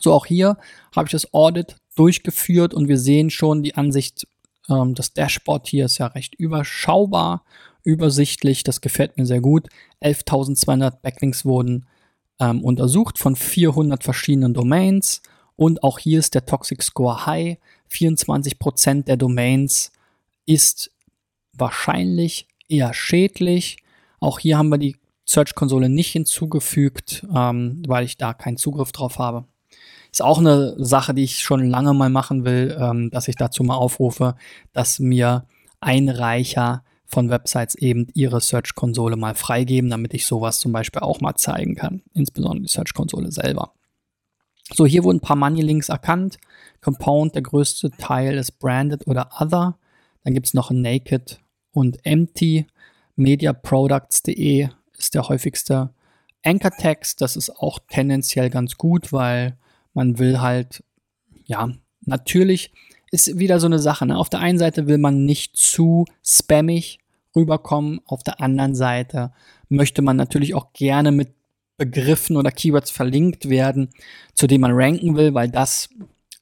So, 0.00 0.12
auch 0.12 0.26
hier 0.26 0.56
habe 0.96 1.06
ich 1.06 1.12
das 1.12 1.34
Audit 1.34 1.76
durchgeführt 1.94 2.72
und 2.72 2.88
wir 2.88 2.98
sehen 2.98 3.30
schon 3.30 3.62
die 3.62 3.74
Ansicht, 3.74 4.26
ähm, 4.68 4.94
das 4.94 5.12
Dashboard 5.12 5.66
hier 5.66 5.86
ist 5.86 5.98
ja 5.98 6.06
recht 6.08 6.34
überschaubar, 6.34 7.44
übersichtlich, 7.84 8.62
das 8.62 8.80
gefällt 8.80 9.16
mir 9.16 9.26
sehr 9.26 9.40
gut. 9.40 9.68
11.200 10.02 11.00
Backlinks 11.02 11.44
wurden 11.44 11.86
ähm, 12.38 12.62
untersucht 12.62 13.18
von 13.18 13.36
400 13.36 14.04
verschiedenen 14.04 14.54
Domains. 14.54 15.22
Und 15.56 15.82
auch 15.82 15.98
hier 15.98 16.18
ist 16.18 16.34
der 16.34 16.46
Toxic 16.46 16.82
Score 16.82 17.26
High. 17.26 17.58
24% 17.90 19.04
der 19.04 19.16
Domains 19.16 19.92
ist 20.46 20.90
wahrscheinlich 21.52 22.48
eher 22.68 22.94
schädlich. 22.94 23.78
Auch 24.20 24.38
hier 24.38 24.58
haben 24.58 24.70
wir 24.70 24.78
die 24.78 24.96
Search-Konsole 25.24 25.88
nicht 25.88 26.12
hinzugefügt, 26.12 27.26
ähm, 27.34 27.82
weil 27.86 28.04
ich 28.04 28.16
da 28.16 28.34
keinen 28.34 28.56
Zugriff 28.56 28.92
drauf 28.92 29.18
habe. 29.18 29.44
Ist 30.12 30.22
auch 30.22 30.38
eine 30.38 30.74
Sache, 30.76 31.14
die 31.14 31.24
ich 31.24 31.40
schon 31.40 31.68
lange 31.68 31.94
mal 31.94 32.10
machen 32.10 32.44
will, 32.44 32.76
ähm, 32.78 33.10
dass 33.10 33.28
ich 33.28 33.36
dazu 33.36 33.64
mal 33.64 33.76
aufrufe, 33.76 34.36
dass 34.72 34.98
mir 34.98 35.46
Einreicher 35.80 36.84
von 37.06 37.30
Websites 37.30 37.74
eben 37.74 38.06
ihre 38.14 38.40
Search-Konsole 38.40 39.16
mal 39.16 39.34
freigeben, 39.34 39.90
damit 39.90 40.14
ich 40.14 40.26
sowas 40.26 40.60
zum 40.60 40.72
Beispiel 40.72 41.00
auch 41.00 41.20
mal 41.20 41.34
zeigen 41.34 41.74
kann, 41.74 42.02
insbesondere 42.14 42.62
die 42.62 42.68
Search-Konsole 42.68 43.32
selber. 43.32 43.72
So, 44.74 44.86
hier 44.86 45.04
wurden 45.04 45.18
ein 45.18 45.20
paar 45.20 45.36
Money-Links 45.36 45.88
erkannt. 45.88 46.38
Compound, 46.80 47.34
der 47.34 47.42
größte 47.42 47.90
Teil 47.90 48.38
ist 48.38 48.58
Branded 48.58 49.06
oder 49.06 49.30
Other. 49.38 49.78
Dann 50.24 50.34
gibt 50.34 50.46
es 50.46 50.54
noch 50.54 50.70
Naked 50.70 51.40
und 51.72 52.04
Empty. 52.04 52.66
Mediaproducts.de 53.16 54.68
ist 54.96 55.14
der 55.14 55.28
häufigste 55.28 55.90
Anchor-Text. 56.44 57.20
Das 57.20 57.36
ist 57.36 57.50
auch 57.50 57.78
tendenziell 57.88 58.50
ganz 58.50 58.76
gut, 58.76 59.12
weil 59.12 59.58
man 59.94 60.18
will 60.18 60.40
halt, 60.40 60.84
ja, 61.44 61.70
natürlich 62.04 62.72
ist 63.10 63.38
wieder 63.38 63.60
so 63.60 63.66
eine 63.66 63.78
Sache. 63.78 64.06
Ne? 64.06 64.16
Auf 64.16 64.30
der 64.30 64.40
einen 64.40 64.58
Seite 64.58 64.86
will 64.86 64.98
man 64.98 65.24
nicht 65.24 65.56
zu 65.56 66.06
spammig 66.24 66.98
rüberkommen, 67.36 68.00
auf 68.06 68.22
der 68.22 68.40
anderen 68.40 68.74
Seite 68.74 69.32
möchte 69.68 70.02
man 70.02 70.16
natürlich 70.16 70.54
auch 70.54 70.72
gerne 70.72 71.12
mit 71.12 71.34
Begriffen 71.78 72.36
oder 72.36 72.50
Keywords 72.50 72.90
verlinkt 72.90 73.48
werden, 73.48 73.90
zu 74.34 74.46
denen 74.46 74.60
man 74.60 74.72
ranken 74.72 75.16
will, 75.16 75.34
weil 75.34 75.50
das 75.50 75.88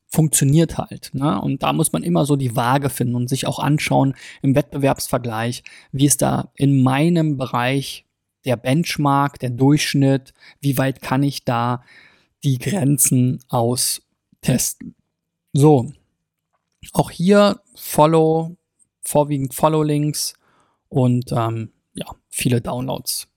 funktioniert 0.09 0.77
halt. 0.77 1.11
Ne? 1.13 1.41
Und 1.41 1.63
da 1.63 1.73
muss 1.73 1.93
man 1.93 2.03
immer 2.03 2.27
so 2.27 2.37
die 2.37 2.57
Waage 2.57 2.91
finden 2.91 3.15
und 3.15 3.29
sich 3.29 3.47
auch 3.47 3.59
anschauen 3.59 4.15
im 4.43 4.55
Wettbewerbsvergleich, 4.55 5.63
wie 5.93 6.07
ist 6.07 6.23
da 6.23 6.51
in 6.57 6.83
meinem 6.83 7.37
Bereich 7.37 8.05
der 8.45 8.57
Benchmark, 8.57 9.39
der 9.39 9.51
Durchschnitt, 9.51 10.35
wie 10.61 10.79
weit 10.79 11.01
kann 11.01 11.23
ich 11.23 11.45
da 11.45 11.85
die 12.45 12.59
Grenzen 12.59 13.43
austesten. 13.49 14.95
So, 15.53 15.93
auch 16.93 17.11
hier 17.11 17.61
Follow, 17.75 18.57
vorwiegend 19.03 19.55
Follow-Links 19.55 20.35
und 20.89 21.33
ähm, 21.33 21.73
ja, 21.95 22.07
viele 22.29 22.61
Downloads. 22.61 23.29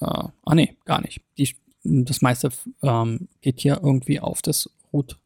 Äh, 0.00 0.04
ah 0.06 0.54
nee, 0.54 0.76
gar 0.84 1.00
nicht. 1.00 1.20
Die, 1.38 1.54
das 1.82 2.22
meiste 2.22 2.50
ähm, 2.82 3.28
geht 3.40 3.60
hier 3.60 3.80
irgendwie 3.82 4.20
auf 4.20 4.42
das 4.42 4.70
Root 4.92 5.18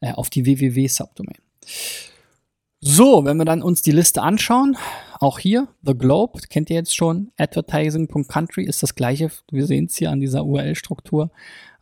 äh, 0.00 0.12
auf 0.12 0.30
die 0.30 0.44
www-Subdomain. 0.44 1.38
So, 2.80 3.24
wenn 3.24 3.38
wir 3.38 3.44
dann 3.44 3.62
uns 3.62 3.82
die 3.82 3.90
Liste 3.90 4.22
anschauen, 4.22 4.76
auch 5.18 5.40
hier, 5.40 5.66
The 5.82 5.94
Globe, 5.94 6.40
kennt 6.48 6.70
ihr 6.70 6.76
jetzt 6.76 6.94
schon, 6.94 7.32
advertising.country 7.36 8.64
ist 8.64 8.84
das 8.84 8.94
gleiche, 8.94 9.32
wir 9.50 9.66
sehen 9.66 9.86
es 9.86 9.96
hier 9.96 10.12
an 10.12 10.20
dieser 10.20 10.44
URL-Struktur. 10.44 11.32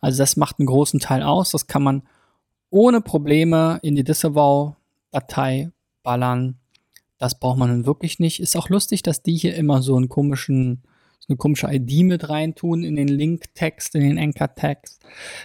Also 0.00 0.18
das 0.18 0.36
macht 0.36 0.58
einen 0.58 0.66
großen 0.66 1.00
Teil 1.00 1.22
aus, 1.22 1.50
das 1.50 1.66
kann 1.66 1.82
man 1.82 2.02
ohne 2.70 3.00
Probleme 3.00 3.78
in 3.82 3.94
die 3.94 4.04
Disavow-Datei 4.04 5.70
ballern. 6.02 6.58
Das 7.18 7.38
braucht 7.38 7.58
man 7.58 7.68
dann 7.68 7.86
wirklich 7.86 8.18
nicht. 8.18 8.40
Ist 8.40 8.56
auch 8.56 8.68
lustig, 8.68 9.02
dass 9.02 9.22
die 9.22 9.36
hier 9.36 9.54
immer 9.54 9.82
so 9.82 9.96
einen 9.96 10.08
komischen, 10.08 10.82
so 11.18 11.26
eine 11.28 11.36
komische 11.36 11.68
ID 11.72 12.04
mit 12.04 12.28
reintun 12.28 12.84
in 12.84 12.96
den 12.96 13.08
Link-Text, 13.08 13.94
in 13.94 14.02
den 14.02 14.18
Anchor-Text. 14.18 15.00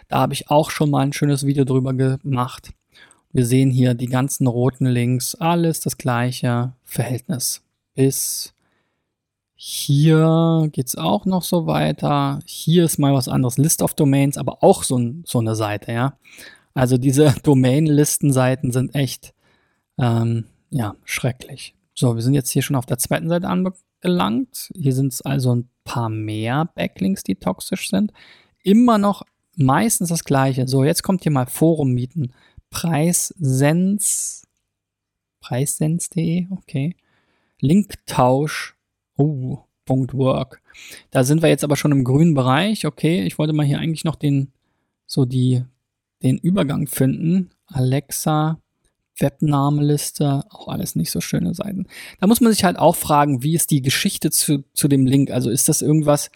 Da 0.10 0.20
habe 0.20 0.34
ich 0.34 0.50
auch 0.50 0.70
schon 0.70 0.90
mal 0.90 1.02
ein 1.02 1.14
schönes 1.14 1.46
Video 1.46 1.64
drüber 1.64 1.94
gemacht. 1.94 2.74
Wir 3.32 3.46
sehen 3.46 3.72
hier 3.72 3.94
die 3.94 4.08
ganzen 4.08 4.46
roten 4.48 4.86
Links, 4.86 5.36
alles 5.36 5.80
das 5.80 5.98
gleiche 5.98 6.74
Verhältnis. 6.84 7.62
Bis 7.94 8.54
hier 9.64 10.70
geht 10.72 10.88
es 10.88 10.96
auch 10.96 11.28
noch 11.28 11.44
so 11.44 11.68
weiter. 11.68 12.40
Hier 12.46 12.84
ist 12.84 12.98
mal 12.98 13.14
was 13.14 13.28
anderes, 13.28 13.60
List 13.60 13.84
of 13.84 13.94
Domains, 13.94 14.40
aber 14.40 14.64
auch 14.64 14.82
so, 14.82 15.00
so 15.24 15.38
eine 15.38 15.54
Seite, 15.54 15.92
ja. 15.92 16.18
Also 16.74 16.98
diese 16.98 17.36
Domain-Listenseiten 17.44 18.72
sind 18.72 18.96
echt, 18.96 19.36
ähm, 20.00 20.46
ja, 20.72 20.96
schrecklich. 21.04 21.76
So, 21.94 22.16
wir 22.16 22.24
sind 22.24 22.34
jetzt 22.34 22.50
hier 22.50 22.64
schon 22.64 22.76
auf 22.76 22.88
der 22.88 22.98
zweiten 22.98 23.30
Seite 23.30 23.50
angelangt. 23.50 24.72
Hier 24.74 24.94
sind 24.94 25.14
es 25.14 25.22
also 25.22 25.54
ein 25.54 25.70
paar 25.84 26.10
mehr 26.10 26.66
Backlinks, 26.74 27.22
die 27.22 27.36
toxisch 27.36 27.88
sind. 27.88 28.12
Immer 28.64 28.98
noch 28.98 29.22
meistens 29.56 30.10
das 30.10 30.24
gleiche. 30.24 30.68
So, 30.68 30.84
jetzt 30.84 31.04
kommt 31.04 31.22
hier 31.22 31.32
mal 31.32 31.46
Forum 31.46 31.92
mieten. 31.92 32.34
Preissens. 32.72 34.42
Preissens.de, 35.40 36.48
okay. 36.50 36.96
Linktausch. 37.60 38.76
Oh, 39.22 39.60
.work. 39.88 40.62
Da 41.10 41.24
sind 41.24 41.42
wir 41.42 41.50
jetzt 41.50 41.64
aber 41.64 41.76
schon 41.76 41.92
im 41.92 42.04
grünen 42.04 42.34
Bereich. 42.34 42.86
Okay, 42.86 43.24
ich 43.24 43.38
wollte 43.38 43.54
mal 43.54 43.66
hier 43.66 43.80
eigentlich 43.80 44.06
noch 44.06 44.16
den, 44.16 44.52
so 45.06 45.26
die, 45.26 45.64
den 46.24 46.38
Übergang 46.38 46.88
finden. 46.88 47.50
Alexa, 47.68 48.60
Webnamenliste, 49.20 50.46
auch 50.50 50.70
alles 50.70 50.96
nicht 50.96 51.12
so 51.12 51.22
schöne 51.22 51.54
Seiten. 51.54 51.88
Da 52.20 52.28
muss 52.28 52.42
man 52.42 52.52
sich 52.52 52.64
halt 52.64 52.80
auch 52.80 52.96
fragen, 52.96 53.44
wie 53.44 53.54
ist 53.54 53.70
die 53.72 53.82
Geschichte 53.82 54.32
zu, 54.32 54.64
zu 54.74 54.88
dem 54.88 55.06
Link? 55.06 55.30
Also 55.30 55.50
ist 55.50 55.70
das 55.70 55.82
irgendwas, 55.82 56.32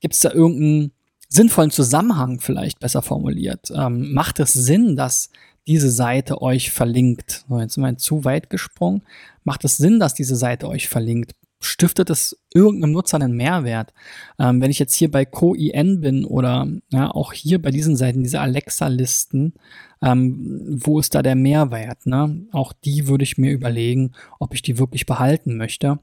gibt 0.00 0.14
es 0.14 0.20
da 0.20 0.32
irgendeinen 0.32 0.92
sinnvollen 1.28 1.70
Zusammenhang 1.70 2.40
vielleicht 2.40 2.80
besser 2.80 3.02
formuliert? 3.02 3.70
Ähm, 3.74 4.12
macht 4.12 4.40
es 4.40 4.52
Sinn, 4.52 4.96
dass 4.96 5.30
diese 5.66 5.90
Seite 5.90 6.42
euch 6.42 6.70
verlinkt? 6.70 7.44
So, 7.48 7.60
jetzt 7.60 7.74
sind 7.74 7.84
wir 7.84 7.96
zu 7.96 8.24
weit 8.24 8.50
gesprungen. 8.50 9.02
Macht 9.44 9.64
es 9.64 9.76
Sinn, 9.76 10.00
dass 10.00 10.14
diese 10.14 10.36
Seite 10.36 10.68
euch 10.68 10.88
verlinkt? 10.88 11.32
Stiftet 11.58 12.10
es 12.10 12.38
irgendeinem 12.52 12.92
Nutzer 12.92 13.16
einen 13.16 13.34
Mehrwert? 13.36 13.92
Ähm, 14.38 14.60
wenn 14.60 14.70
ich 14.70 14.78
jetzt 14.78 14.94
hier 14.94 15.10
bei 15.10 15.24
CoIN 15.24 16.00
bin 16.00 16.24
oder 16.24 16.68
ja, 16.90 17.10
auch 17.10 17.32
hier 17.32 17.60
bei 17.60 17.70
diesen 17.70 17.96
Seiten, 17.96 18.22
diese 18.22 18.40
Alexa-Listen, 18.40 19.54
ähm, 20.02 20.78
wo 20.84 20.98
ist 20.98 21.14
da 21.14 21.22
der 21.22 21.34
Mehrwert? 21.34 22.06
Ne? 22.06 22.46
Auch 22.52 22.72
die 22.72 23.08
würde 23.08 23.24
ich 23.24 23.38
mir 23.38 23.52
überlegen, 23.52 24.12
ob 24.38 24.54
ich 24.54 24.62
die 24.62 24.78
wirklich 24.78 25.06
behalten 25.06 25.56
möchte. 25.56 25.98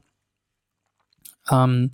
Ähm, 1.50 1.92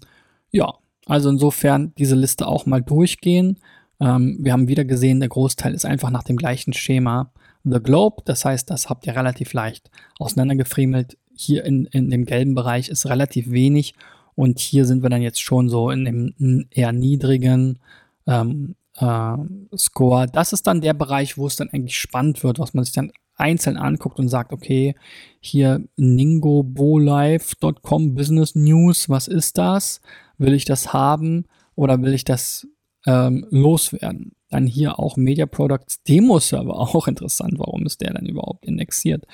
ja, 0.50 0.74
also 1.06 1.28
insofern 1.28 1.92
diese 1.98 2.14
Liste 2.14 2.46
auch 2.46 2.66
mal 2.66 2.82
durchgehen. 2.82 3.58
Ähm, 4.00 4.38
wir 4.40 4.52
haben 4.52 4.68
wieder 4.68 4.84
gesehen, 4.84 5.20
der 5.20 5.28
Großteil 5.28 5.74
ist 5.74 5.84
einfach 5.84 6.10
nach 6.10 6.24
dem 6.24 6.36
gleichen 6.36 6.72
Schema. 6.72 7.32
The 7.64 7.80
Globe, 7.80 8.22
das 8.24 8.44
heißt, 8.44 8.70
das 8.70 8.88
habt 8.88 9.06
ihr 9.06 9.14
relativ 9.14 9.52
leicht 9.52 9.90
auseinandergefriemelt. 10.18 11.18
Hier 11.40 11.64
in, 11.64 11.86
in 11.86 12.10
dem 12.10 12.26
gelben 12.26 12.54
Bereich 12.54 12.90
ist 12.90 13.06
relativ 13.06 13.50
wenig 13.50 13.94
und 14.34 14.58
hier 14.58 14.84
sind 14.84 15.02
wir 15.02 15.08
dann 15.10 15.22
jetzt 15.22 15.40
schon 15.40 15.70
so 15.70 15.90
in 15.90 16.04
dem 16.04 16.66
eher 16.70 16.92
niedrigen 16.92 17.78
ähm, 18.26 18.74
äh, 18.98 19.36
Score. 19.76 20.26
Das 20.30 20.52
ist 20.52 20.66
dann 20.66 20.82
der 20.82 20.94
Bereich, 20.94 21.38
wo 21.38 21.46
es 21.46 21.54
dann 21.56 21.70
eigentlich 21.70 21.98
spannend 21.98 22.44
wird, 22.44 22.58
was 22.58 22.74
man 22.74 22.84
sich 22.84 22.92
dann 22.92 23.10
einzeln 23.36 23.78
anguckt 23.78 24.18
und 24.18 24.28
sagt, 24.28 24.52
okay, 24.52 24.94
hier 25.40 25.82
ningobolive.com 25.96 28.14
Business 28.14 28.54
News, 28.54 29.08
was 29.08 29.28
ist 29.28 29.56
das? 29.56 30.02
Will 30.36 30.52
ich 30.52 30.66
das 30.66 30.92
haben 30.92 31.46
oder 31.74 32.02
will 32.02 32.12
ich 32.12 32.24
das 32.24 32.68
ähm, 33.06 33.46
loswerden? 33.50 34.32
Dann 34.50 34.66
hier 34.66 34.98
auch 34.98 35.16
Media 35.16 35.46
Products 35.46 36.02
Demo 36.02 36.38
Server, 36.38 36.78
auch 36.78 37.08
interessant. 37.08 37.54
Warum 37.56 37.86
ist 37.86 38.02
der 38.02 38.12
dann 38.12 38.26
überhaupt 38.26 38.66
indexiert? 38.66 39.24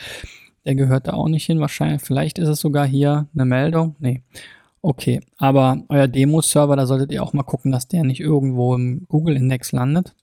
Der 0.66 0.74
gehört 0.74 1.06
da 1.06 1.12
auch 1.12 1.28
nicht 1.28 1.46
hin, 1.46 1.60
wahrscheinlich. 1.60 2.02
Vielleicht 2.02 2.38
ist 2.38 2.48
es 2.48 2.60
sogar 2.60 2.86
hier 2.86 3.28
eine 3.34 3.44
Meldung. 3.44 3.96
Nee. 3.98 4.22
Okay, 4.82 5.20
aber 5.38 5.82
euer 5.88 6.08
Demo-Server, 6.08 6.76
da 6.76 6.86
solltet 6.86 7.12
ihr 7.12 7.22
auch 7.22 7.32
mal 7.32 7.42
gucken, 7.42 7.72
dass 7.72 7.88
der 7.88 8.04
nicht 8.04 8.20
irgendwo 8.20 8.74
im 8.74 9.06
Google-Index 9.08 9.72
landet. 9.72 10.14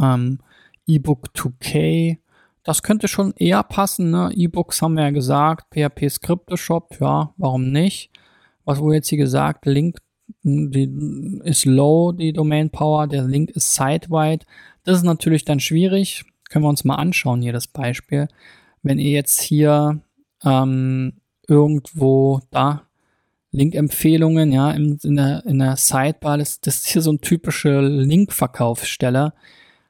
Ähm, 0.00 0.40
eBook 0.86 1.28
2K, 1.34 2.18
das 2.62 2.82
könnte 2.82 3.08
schon 3.08 3.32
eher 3.36 3.62
passen. 3.62 4.10
Ne? 4.10 4.30
E-Books 4.34 4.82
haben 4.82 4.94
wir 4.94 5.04
ja 5.04 5.10
gesagt, 5.10 5.74
PHP 5.74 6.10
Scripte 6.10 6.56
Shop, 6.56 6.96
ja, 7.00 7.32
warum 7.36 7.70
nicht? 7.70 8.10
Was 8.64 8.80
wurde 8.80 8.96
jetzt 8.96 9.08
hier 9.08 9.18
gesagt? 9.18 9.66
Link 9.66 9.98
die 10.42 11.40
ist 11.44 11.64
low, 11.64 12.12
die 12.12 12.32
Domain 12.32 12.70
Power, 12.70 13.06
der 13.06 13.24
Link 13.24 13.50
ist 13.50 13.74
site-wide. 13.74 14.44
Das 14.84 14.98
ist 14.98 15.04
natürlich 15.04 15.44
dann 15.44 15.60
schwierig. 15.60 16.24
Können 16.48 16.64
wir 16.64 16.68
uns 16.68 16.84
mal 16.84 16.96
anschauen 16.96 17.42
hier 17.42 17.52
das 17.52 17.66
Beispiel. 17.66 18.28
Wenn 18.82 18.98
ihr 18.98 19.10
jetzt 19.10 19.40
hier 19.40 20.00
ähm, 20.44 21.14
irgendwo 21.46 22.40
da 22.50 22.82
Link-Empfehlungen, 23.52 24.52
ja, 24.52 24.70
in, 24.70 24.98
in, 25.02 25.16
der, 25.16 25.44
in 25.44 25.58
der 25.58 25.76
Sidebar, 25.76 26.38
das, 26.38 26.60
das 26.60 26.76
ist 26.76 26.86
hier 26.86 27.02
so 27.02 27.12
ein 27.12 27.20
typische 27.20 27.80
Link-Verkaufssteller. 27.80 29.34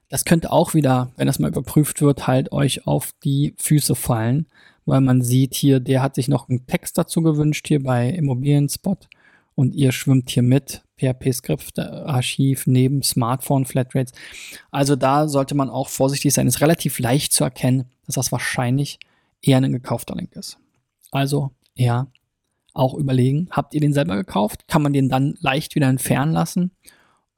Das 0.09 0.24
könnte 0.24 0.50
auch 0.50 0.74
wieder, 0.74 1.12
wenn 1.16 1.26
das 1.26 1.38
mal 1.38 1.48
überprüft 1.48 2.00
wird, 2.00 2.26
halt 2.26 2.53
euch 2.53 2.87
auf 2.87 3.11
die 3.22 3.55
Füße 3.59 3.94
fallen, 3.94 4.46
weil 4.87 5.00
man 5.00 5.22
sieht 5.22 5.55
hier, 5.55 5.79
der 5.79 6.03
hat 6.03 6.14
sich 6.14 6.26
noch 6.26 6.48
einen 6.48 6.66
Text 6.66 6.96
dazu 6.98 7.22
gewünscht 7.22 7.68
hier 7.68 7.83
bei 7.83 8.09
Immobilienspot 8.09 9.09
und 9.55 9.74
ihr 9.74 9.92
schwimmt 9.92 10.31
hier 10.31 10.42
mit. 10.42 10.83
PHP-Skript-Archiv 11.00 12.66
neben 12.66 13.03
Smartphone-Flatrates. 13.03 14.12
Also 14.70 14.96
da 14.96 15.29
sollte 15.29 15.55
man 15.55 15.70
auch 15.70 15.88
vorsichtig 15.88 16.35
sein. 16.35 16.46
Ist 16.46 16.61
relativ 16.61 16.98
leicht 16.98 17.33
zu 17.33 17.44
erkennen, 17.44 17.87
dass 18.16 18.27
das 18.27 18.33
wahrscheinlich 18.33 18.99
eher 19.42 19.59
ein 19.59 19.73
gekaufter 19.73 20.14
Link 20.14 20.35
ist. 20.37 20.59
Also 21.11 21.51
eher 21.75 22.09
auch 22.73 22.94
überlegen, 22.94 23.49
habt 23.51 23.75
ihr 23.75 23.81
den 23.81 23.92
selber 23.92 24.16
gekauft? 24.16 24.68
Kann 24.68 24.83
man 24.83 24.92
den 24.92 25.09
dann 25.09 25.37
leicht 25.40 25.75
wieder 25.75 25.88
entfernen 25.88 26.33
lassen? 26.33 26.70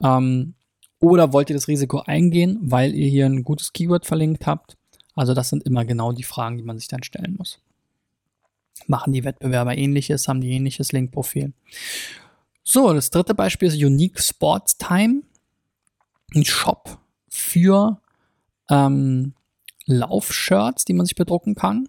Ähm, 0.02 0.54
oder 1.00 1.32
wollt 1.32 1.50
ihr 1.50 1.56
das 1.56 1.68
Risiko 1.68 2.00
eingehen, 2.00 2.58
weil 2.62 2.94
ihr 2.94 3.08
hier 3.08 3.26
ein 3.26 3.44
gutes 3.44 3.72
Keyword 3.72 4.06
verlinkt 4.06 4.46
habt? 4.46 4.76
Also 5.14 5.34
das 5.34 5.48
sind 5.48 5.64
immer 5.64 5.84
genau 5.84 6.12
die 6.12 6.22
Fragen, 6.22 6.56
die 6.56 6.62
man 6.62 6.78
sich 6.78 6.88
dann 6.88 7.02
stellen 7.02 7.34
muss. 7.36 7.60
Machen 8.86 9.12
die 9.12 9.24
Wettbewerber 9.24 9.76
ähnliches, 9.76 10.28
haben 10.28 10.40
die 10.40 10.52
ähnliches 10.52 10.92
Linkprofil? 10.92 11.52
So, 12.62 12.92
das 12.92 13.10
dritte 13.10 13.34
Beispiel 13.34 13.68
ist 13.68 13.82
Unique 13.82 14.20
Sports 14.20 14.78
Time. 14.78 15.22
Ein 16.34 16.44
Shop 16.44 16.98
für 17.28 18.00
ähm, 18.70 19.34
Laufshirts, 19.86 20.84
die 20.84 20.94
man 20.94 21.06
sich 21.06 21.14
bedrucken 21.14 21.54
kann. 21.54 21.88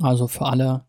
Also 0.00 0.28
für 0.28 0.46
alle 0.46 0.84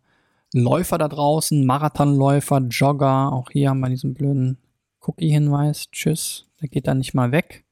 Läufer 0.53 0.97
da 0.97 1.07
draußen, 1.07 1.65
Marathonläufer, 1.65 2.59
Jogger. 2.69 3.31
Auch 3.31 3.51
hier 3.51 3.69
haben 3.69 3.79
wir 3.79 3.89
diesen 3.89 4.13
blöden 4.13 4.57
Cookie-Hinweis, 5.01 5.89
tschüss, 5.91 6.47
der 6.62 6.69
geht 6.69 6.88
dann 6.88 6.97
nicht 6.97 7.13
mal 7.13 7.31
weg. 7.31 7.65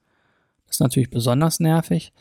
Das 0.66 0.78
ist 0.78 0.80
natürlich 0.82 1.10
besonders 1.10 1.60
nervig. 1.60 2.14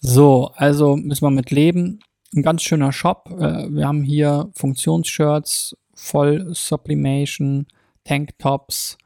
So, 0.00 0.50
also 0.54 0.96
müssen 0.96 1.24
wir 1.24 1.30
mit 1.30 1.50
leben. 1.50 2.00
Ein 2.34 2.42
ganz 2.42 2.62
schöner 2.62 2.92
Shop. 2.92 3.28
Äh, 3.30 3.70
wir 3.70 3.86
haben 3.86 4.02
hier 4.02 4.50
Funktionsshirts, 4.54 5.76
Voll 5.94 6.54
Sublimation, 6.54 7.66
Tanktops 8.04 8.98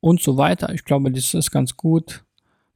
und 0.00 0.20
so 0.20 0.36
weiter. 0.36 0.72
Ich 0.74 0.84
glaube, 0.84 1.10
das 1.10 1.34
ist 1.34 1.50
ganz 1.50 1.76
gut. 1.76 2.24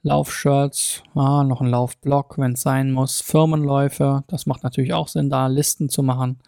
Laufshirts, 0.02 1.02
ah, 1.14 1.44
noch 1.44 1.60
ein 1.60 1.68
Laufblock, 1.68 2.38
wenn 2.38 2.52
es 2.52 2.62
sein 2.62 2.90
muss. 2.90 3.20
Firmenläufe, 3.20 4.24
das 4.26 4.46
macht 4.46 4.64
natürlich 4.64 4.92
auch 4.92 5.08
Sinn, 5.08 5.30
da 5.30 5.46
Listen 5.46 5.88
zu 5.88 6.02
machen. 6.02 6.40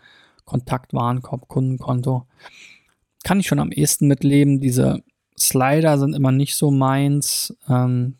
Kontakt, 0.44 0.92
Warenkorb, 0.92 1.48
Kundenkonto. 1.48 2.26
Kann 3.22 3.40
ich 3.40 3.46
schon 3.46 3.60
am 3.60 3.72
ehesten 3.72 4.08
mitleben. 4.08 4.60
Diese 4.60 5.02
Slider 5.38 5.98
sind 5.98 6.14
immer 6.14 6.32
nicht 6.32 6.56
so 6.56 6.70
meins. 6.70 7.56
Ähm, 7.68 8.18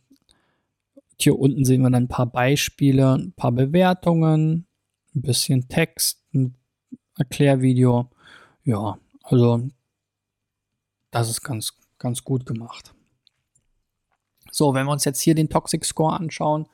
hier 1.19 1.39
unten 1.39 1.65
sehen 1.65 1.83
wir 1.83 1.91
dann 1.91 2.05
ein 2.05 2.09
paar 2.09 2.27
Beispiele, 2.27 3.15
ein 3.15 3.33
paar 3.33 3.53
Bewertungen, 3.53 4.67
ein 5.15 5.23
bisschen 5.23 5.69
Text, 5.69 6.23
ein 6.33 6.55
Erklärvideo. 7.19 8.09
Ja, 8.65 8.99
also 9.23 9.69
das 11.11 11.29
ist 11.29 11.43
ganz, 11.43 11.75
ganz 11.99 12.25
gut 12.25 12.47
gemacht. 12.47 12.95
So, 14.55 14.75
wenn 14.75 14.87
wir 14.87 14.93
uns 14.93 15.05
jetzt 15.05 15.21
hier 15.21 15.35
den 15.35 15.49
Toxic 15.49 15.85
Score 15.85 16.15
anschauen, 16.15 16.67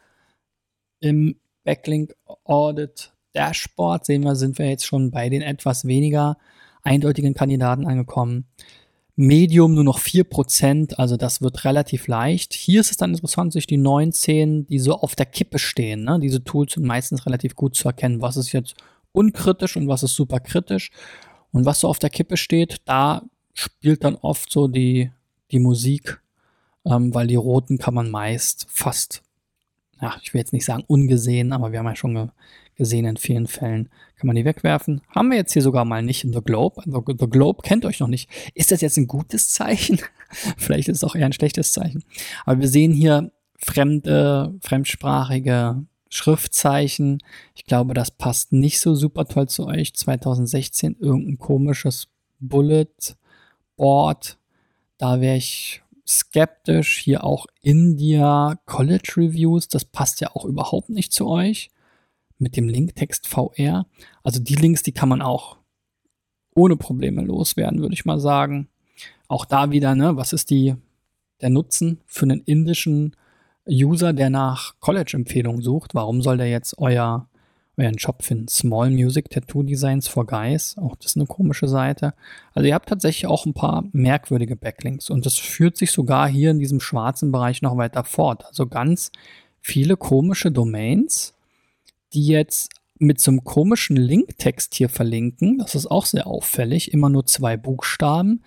im 1.01 1.37
Backlink 1.65 2.15
Audit 2.45 3.13
Dashboard 3.35 4.05
sehen 4.05 4.25
wir, 4.25 4.37
sind 4.37 4.59
wir 4.59 4.69
jetzt 4.69 4.85
schon 4.85 5.11
bei 5.11 5.29
den 5.29 5.41
etwas 5.41 5.87
weniger 5.87 6.37
eindeutigen 6.83 7.35
Kandidaten 7.35 7.87
angekommen. 7.87 8.47
Medium 9.17 9.75
nur 9.75 9.85
noch 9.85 9.99
4%, 9.99 10.95
also 10.95 11.17
das 11.17 11.43
wird 11.43 11.65
relativ 11.65 12.07
leicht. 12.07 12.55
Hier 12.55 12.81
ist 12.81 12.91
es 12.91 12.97
dann 12.97 13.13
interessant, 13.13 13.53
sich 13.53 13.67
die 13.67 13.77
19, 13.77 14.67
die 14.67 14.79
so 14.79 14.95
auf 14.95 15.15
der 15.15 15.27
Kippe 15.27 15.59
stehen. 15.59 16.05
Ne? 16.05 16.19
Diese 16.21 16.43
Tools 16.43 16.73
sind 16.75 16.87
meistens 16.87 17.27
relativ 17.27 17.55
gut 17.55 17.77
zu 17.77 17.89
erkennen, 17.89 18.23
was 18.23 18.37
ist 18.37 18.53
jetzt 18.53 18.75
unkritisch 19.13 19.77
und 19.77 19.89
was 19.89 20.03
ist 20.03 20.15
super 20.15 20.41
kritisch. 20.41 20.91
Und 21.53 21.67
was 21.67 21.81
so 21.81 21.89
auf 21.89 21.99
der 21.99 22.11
Kippe 22.11 22.37
steht, 22.37 22.79
da 22.85 23.23
spielt 23.53 24.05
dann 24.05 24.17
oft 24.17 24.51
so 24.51 24.69
die, 24.69 25.11
die 25.51 25.59
Musik, 25.59 26.23
ähm, 26.85 27.15
weil 27.15 27.27
die 27.27 27.37
roten 27.37 27.79
kann 27.79 27.95
man 27.95 28.11
meist 28.11 28.67
fast, 28.69 29.23
ja, 30.01 30.17
ich 30.23 30.33
will 30.33 30.41
jetzt 30.41 30.53
nicht 30.53 30.65
sagen 30.65 30.85
ungesehen, 30.87 31.53
aber 31.53 31.73
wir 31.73 31.79
haben 31.79 31.87
ja 31.87 31.97
schon 31.97 32.15
ge 32.15 32.29
gesehen 32.77 33.05
in 33.05 33.19
vielen 33.19 33.47
Fällen, 33.47 33.91
kann 34.17 34.27
man 34.27 34.37
die 34.37 34.47
wegwerfen. 34.47 35.03
Haben 35.15 35.29
wir 35.29 35.37
jetzt 35.37 35.53
hier 35.53 35.61
sogar 35.61 35.85
mal 35.85 36.03
nicht 36.03 36.25
in 36.25 36.33
The 36.33 36.41
Globe. 36.43 36.81
The, 36.87 37.01
The 37.07 37.29
Globe 37.29 37.61
kennt 37.61 37.85
euch 37.85 38.01
noch 38.01 38.09
nicht. 38.09 38.31
Ist 38.55 38.73
das 38.73 38.81
jetzt 38.81 38.97
ein 38.97 39.07
gutes 39.07 39.51
Zeichen? 39.51 40.01
Vielleicht 40.57 40.89
ist 40.89 40.97
es 40.97 41.05
auch 41.05 41.15
eher 41.15 41.27
ein 41.27 41.35
schlechtes 41.35 41.73
Zeichen. 41.73 42.05
Aber 42.47 42.59
wir 42.59 42.69
sehen 42.69 42.95
hier 42.95 43.33
fremde, 43.59 44.55
fremdsprachige 44.63 45.85
Schriftzeichen. 46.09 47.19
Ich 47.55 47.67
glaube, 47.67 47.93
das 47.93 48.11
passt 48.11 48.53
nicht 48.53 48.81
so 48.81 48.95
super 48.95 49.27
toll 49.27 49.49
zu 49.49 49.67
euch. 49.67 49.93
2016 49.95 50.97
irgendein 50.99 51.39
komisches 51.39 52.09
Bullet 52.39 52.87
Board. 53.77 54.39
Da 54.97 55.21
wäre 55.21 55.37
ich 55.37 55.83
skeptisch. 56.19 56.99
Hier 56.99 57.25
auch 57.25 57.47
India 57.63 58.59
College 58.67 59.15
Reviews. 59.17 59.69
Das 59.69 59.85
passt 59.85 60.21
ja 60.21 60.35
auch 60.35 60.45
überhaupt 60.45 60.91
nicht 60.91 61.13
zu 61.13 61.29
euch 61.29 61.71
mit 62.39 62.57
dem 62.57 62.69
Linktext 62.69 63.27
VR. 63.27 63.87
Also 64.23 64.41
die 64.41 64.55
Links, 64.55 64.83
die 64.83 64.93
kann 64.93 65.09
man 65.09 65.23
auch 65.23 65.59
ohne 66.55 66.77
Probleme 66.77 67.23
loswerden, 67.23 67.81
würde 67.81 67.95
ich 67.95 68.05
mal 68.05 68.19
sagen. 68.19 68.69
Auch 69.29 69.45
da 69.45 69.71
wieder, 69.71 69.95
ne, 69.95 70.17
was 70.17 70.33
ist 70.33 70.51
die, 70.51 70.75
der 71.41 71.51
Nutzen 71.51 72.01
für 72.07 72.25
einen 72.25 72.41
indischen 72.41 73.15
User, 73.69 74.13
der 74.13 74.31
nach 74.31 74.75
College-Empfehlungen 74.81 75.63
sucht? 75.63 75.95
Warum 75.95 76.23
soll 76.23 76.39
der 76.39 76.51
jetzt 76.51 76.79
euer, 76.79 77.29
euren 77.81 77.97
Job 77.97 78.23
finden? 78.23 78.49
Small 78.49 78.91
Music 78.91 79.31
Tattoo 79.31 79.63
Designs 79.63 80.09
for 80.09 80.27
Guys, 80.27 80.77
auch 80.79 80.97
das 80.97 81.13
ist 81.13 81.17
eine 81.17 81.27
komische 81.27 81.69
Seite. 81.69 82.15
Also 82.55 82.69
ihr 82.69 82.75
habt 82.75 82.89
tatsächlich 82.89 83.27
auch 83.27 83.47
ein 83.47 83.55
paar 83.55 83.85
merkwürdige 83.93 84.57
Backlinks 84.57 85.11
und 85.11 85.27
das 85.27 85.39
führt 85.39 85.77
sich 85.77 85.91
sogar 85.91 86.29
hier 86.29 86.51
in 86.51 86.59
diesem 86.59 86.81
schwarzen 86.81 87.33
Bereich 87.33 87.63
noch 87.63 87.77
weiter 87.77 88.05
fort. 88.05 88.45
Also 88.47 88.67
ganz 88.67 89.11
viele 89.61 89.97
komische 89.97 90.51
Domains, 90.51 91.35
die 92.13 92.27
jetzt 92.27 92.71
mit 92.99 93.21
so 93.21 93.31
einem 93.31 93.45
komischen 93.45 93.97
Linktext 93.97 94.75
hier 94.75 94.89
verlinken. 94.89 95.59
Das 95.59 95.75
ist 95.75 95.87
auch 95.87 96.05
sehr 96.05 96.27
auffällig. 96.27 96.93
Immer 96.93 97.09
nur 97.09 97.25
zwei 97.27 97.57
Buchstaben. 97.57 98.43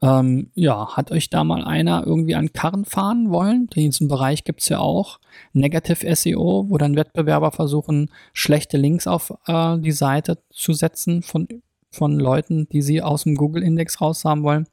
Ähm, 0.00 0.50
ja, 0.54 0.96
hat 0.96 1.10
euch 1.10 1.30
da 1.30 1.44
mal 1.44 1.64
einer 1.64 2.06
irgendwie 2.06 2.34
an 2.34 2.52
Karren 2.52 2.84
fahren 2.84 3.30
wollen? 3.30 3.68
In 3.74 3.90
diesem 3.90 4.08
Bereich 4.08 4.44
gibt 4.44 4.62
es 4.62 4.68
ja 4.68 4.78
auch 4.78 5.20
Negative 5.52 6.14
SEO, 6.14 6.66
wo 6.68 6.78
dann 6.78 6.96
Wettbewerber 6.96 7.52
versuchen, 7.52 8.10
schlechte 8.32 8.76
Links 8.78 9.06
auf 9.06 9.34
äh, 9.46 9.78
die 9.78 9.92
Seite 9.92 10.38
zu 10.50 10.72
setzen 10.72 11.22
von, 11.22 11.46
von 11.90 12.18
Leuten, 12.18 12.68
die 12.70 12.82
sie 12.82 13.02
aus 13.02 13.24
dem 13.24 13.34
Google-Index 13.34 14.00
raus 14.00 14.24
haben 14.24 14.42
wollen. 14.42 14.66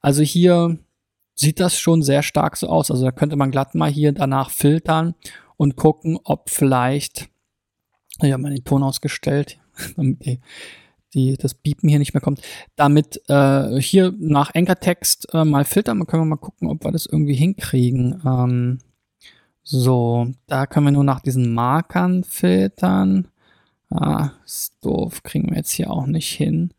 Also 0.00 0.22
hier 0.22 0.78
sieht 1.34 1.60
das 1.60 1.78
schon 1.78 2.02
sehr 2.02 2.22
stark 2.22 2.56
so 2.56 2.68
aus. 2.68 2.90
Also 2.90 3.04
da 3.04 3.12
könnte 3.12 3.36
man 3.36 3.50
glatt 3.50 3.74
mal 3.74 3.90
hier 3.90 4.12
danach 4.12 4.50
filtern 4.50 5.14
und 5.56 5.76
gucken, 5.76 6.18
ob 6.24 6.50
vielleicht 6.50 7.28
ich 8.22 8.32
habe 8.32 8.42
mal 8.42 8.54
den 8.54 8.64
Ton 8.64 8.82
ausgestellt, 8.82 9.58
damit 9.96 10.24
die, 10.24 10.40
die, 11.14 11.36
das 11.36 11.54
Biepen 11.54 11.88
hier 11.88 11.98
nicht 11.98 12.14
mehr 12.14 12.20
kommt. 12.20 12.40
Damit 12.76 13.22
äh, 13.28 13.80
hier 13.80 14.14
nach 14.18 14.54
Anchor-Text 14.54 15.32
äh, 15.32 15.44
mal 15.44 15.64
filtern, 15.64 16.06
können 16.06 16.22
wir 16.22 16.26
mal 16.26 16.36
gucken, 16.36 16.68
ob 16.68 16.84
wir 16.84 16.92
das 16.92 17.06
irgendwie 17.06 17.34
hinkriegen. 17.34 18.20
Ähm, 18.24 18.78
so, 19.62 20.28
da 20.46 20.66
können 20.66 20.86
wir 20.86 20.92
nur 20.92 21.04
nach 21.04 21.20
diesen 21.20 21.52
Markern 21.52 22.24
filtern. 22.24 23.28
Ah, 23.90 24.30
ist 24.44 24.84
doof, 24.84 25.22
kriegen 25.22 25.50
wir 25.50 25.56
jetzt 25.58 25.70
hier 25.70 25.90
auch 25.90 26.06
nicht 26.06 26.32
hin. 26.32 26.72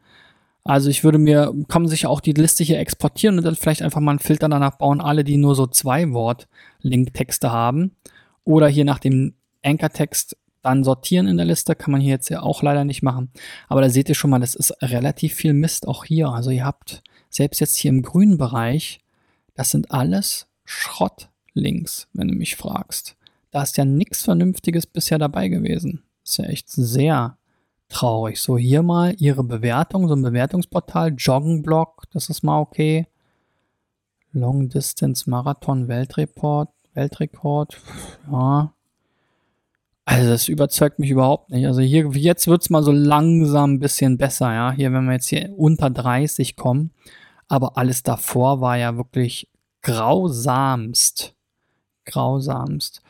Also 0.63 0.90
ich 0.90 1.06
würde 1.06 1.18
mir, 1.18 1.54
man 1.70 1.88
sich 1.88 2.06
auch 2.06 2.20
die 2.20 2.34
Liste 2.34 2.63
hier 2.63 2.80
exportieren 2.80 3.38
und 3.38 3.46
dann 3.46 3.56
vielleicht 3.56 3.82
einfach 3.82 4.02
mal 4.02 4.12
einen 4.12 4.20
Filter 4.20 4.50
danach 4.50 4.78
bauen, 4.78 5.00
alle, 5.00 5.24
die 5.24 5.38
nur 5.38 5.56
so 5.56 5.66
zwei 5.66 6.12
Wort-Linktexte 6.12 7.52
haben. 7.52 7.96
Oder 8.44 8.68
hier 8.68 8.84
nach 8.84 9.00
dem 9.00 9.34
Anchor-Text 9.63 10.36
dann 10.62 10.84
sortieren 10.84 11.28
in 11.28 11.38
der 11.38 11.46
Liste 11.46 11.76
kann 11.76 11.91
man 11.91 12.02
hier 12.02 12.12
jetzt 12.12 12.30
ja 12.30 12.41
auch 12.41 12.62
leider 12.62 12.84
nicht 12.84 13.04
machen. 13.04 13.32
Aber 13.67 13.82
da 13.82 13.89
seht 13.89 14.10
ihr 14.10 14.15
schon 14.15 14.30
mal, 14.30 14.39
das 14.39 14.56
ist 14.56 14.72
relativ 14.82 15.34
viel 15.34 15.54
Mist 15.54 15.88
auch 15.88 16.06
hier. 16.06 16.30
Also 16.30 16.50
ihr 16.50 16.65
habt 16.65 17.04
selbst 17.30 17.60
jetzt 17.60 17.78
hier 17.78 17.89
im 17.89 18.02
grünen 18.02 18.38
Bereich, 18.38 19.00
das 19.56 19.72
sind 19.72 19.91
alles 19.91 20.48
Schrottlinks, 20.65 22.08
wenn 22.13 22.28
du 22.28 22.36
mich 22.36 22.56
fragst. 22.56 23.15
Da 23.52 23.63
ist 23.63 23.78
ja 23.78 23.86
nichts 23.86 24.24
Vernünftiges 24.24 24.86
bisher 24.86 25.17
dabei 25.17 25.48
gewesen. 25.48 26.04
ist 26.24 26.38
ja 26.38 26.46
echt 26.46 26.70
sehr 26.70 27.38
traurig. 27.89 28.39
So, 28.39 28.58
hier 28.58 28.84
mal 28.84 29.15
ihre 29.17 29.43
Bewertung, 29.43 30.08
so 30.08 30.15
ein 30.15 30.22
Bewertungsportal, 30.22 31.13
Joggenblock, 31.17 32.04
das 32.12 32.30
ist 32.30 32.43
mal 32.43 32.60
okay. 32.60 33.08
Long 34.34 34.70
Distance 34.70 35.30
Marathon 35.30 35.88
Weltreport, 35.88 36.70
Weltrekord, 36.93 37.78
ja, 38.30 38.74
also 40.10 40.30
das 40.30 40.48
überzeugt 40.48 41.00
mich 41.00 41.10
überhaupt 41.10 41.50
nicht. 41.50 41.67
Also 41.67 41.82
hier, 41.82 42.10
jetzt 42.13 42.48
wird 42.48 42.62
es 42.62 42.70
mal 42.70 42.82
so 42.82 42.93
langsam 42.93 43.74
ein 43.74 43.80
bisschen 43.80 44.17
besser, 44.17 44.54
ja. 44.54 44.72
Hier, 44.72 44.93
wenn 44.93 45.04
wir 45.04 45.12
jetzt 45.12 45.28
hier 45.28 45.54
unter 45.58 45.89
30 45.89 46.56
kommen. 46.56 46.91
Aber 47.50 47.78
alles 47.78 48.04
davor 48.04 48.62
war 48.62 48.78
ja 48.78 48.96
wirklich 48.96 49.50
grausamst. 49.82 51.36
Grausamst. 52.06 53.02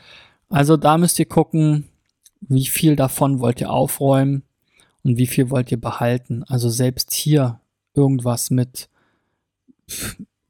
Also 0.49 0.75
da 0.75 0.97
müsst 0.97 1.19
ihr 1.19 1.27
gucken, 1.27 1.87
wie 2.41 2.65
viel 2.65 2.95
davon 2.95 3.41
wollt 3.41 3.61
ihr 3.61 3.69
aufräumen 3.69 4.41
und 5.03 5.17
wie 5.17 5.27
viel 5.27 5.51
wollt 5.51 5.71
ihr 5.71 5.79
behalten. 5.79 6.43
Also 6.47 6.67
selbst 6.67 7.13
hier 7.13 7.59
irgendwas 7.93 8.49
mit 8.49 8.89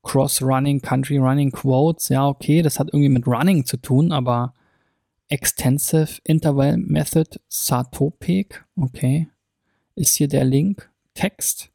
Cross-Running, 0.01 0.81
Country-Running 0.81 1.51
Quotes, 1.51 2.07
ja, 2.07 2.25
okay, 2.25 2.61
das 2.61 2.79
hat 2.79 2.87
irgendwie 2.87 3.09
mit 3.09 3.27
Running 3.27 3.65
zu 3.65 3.75
tun, 3.75 4.13
aber 4.13 4.53
Extensive 5.29 6.19
Interval 6.23 6.77
Method 6.77 7.39
Satopek. 7.49 8.65
Okay. 8.75 9.27
Ist 9.95 10.15
hier 10.15 10.27
der 10.27 10.45
Link. 10.45 10.89
Text. 11.13 11.71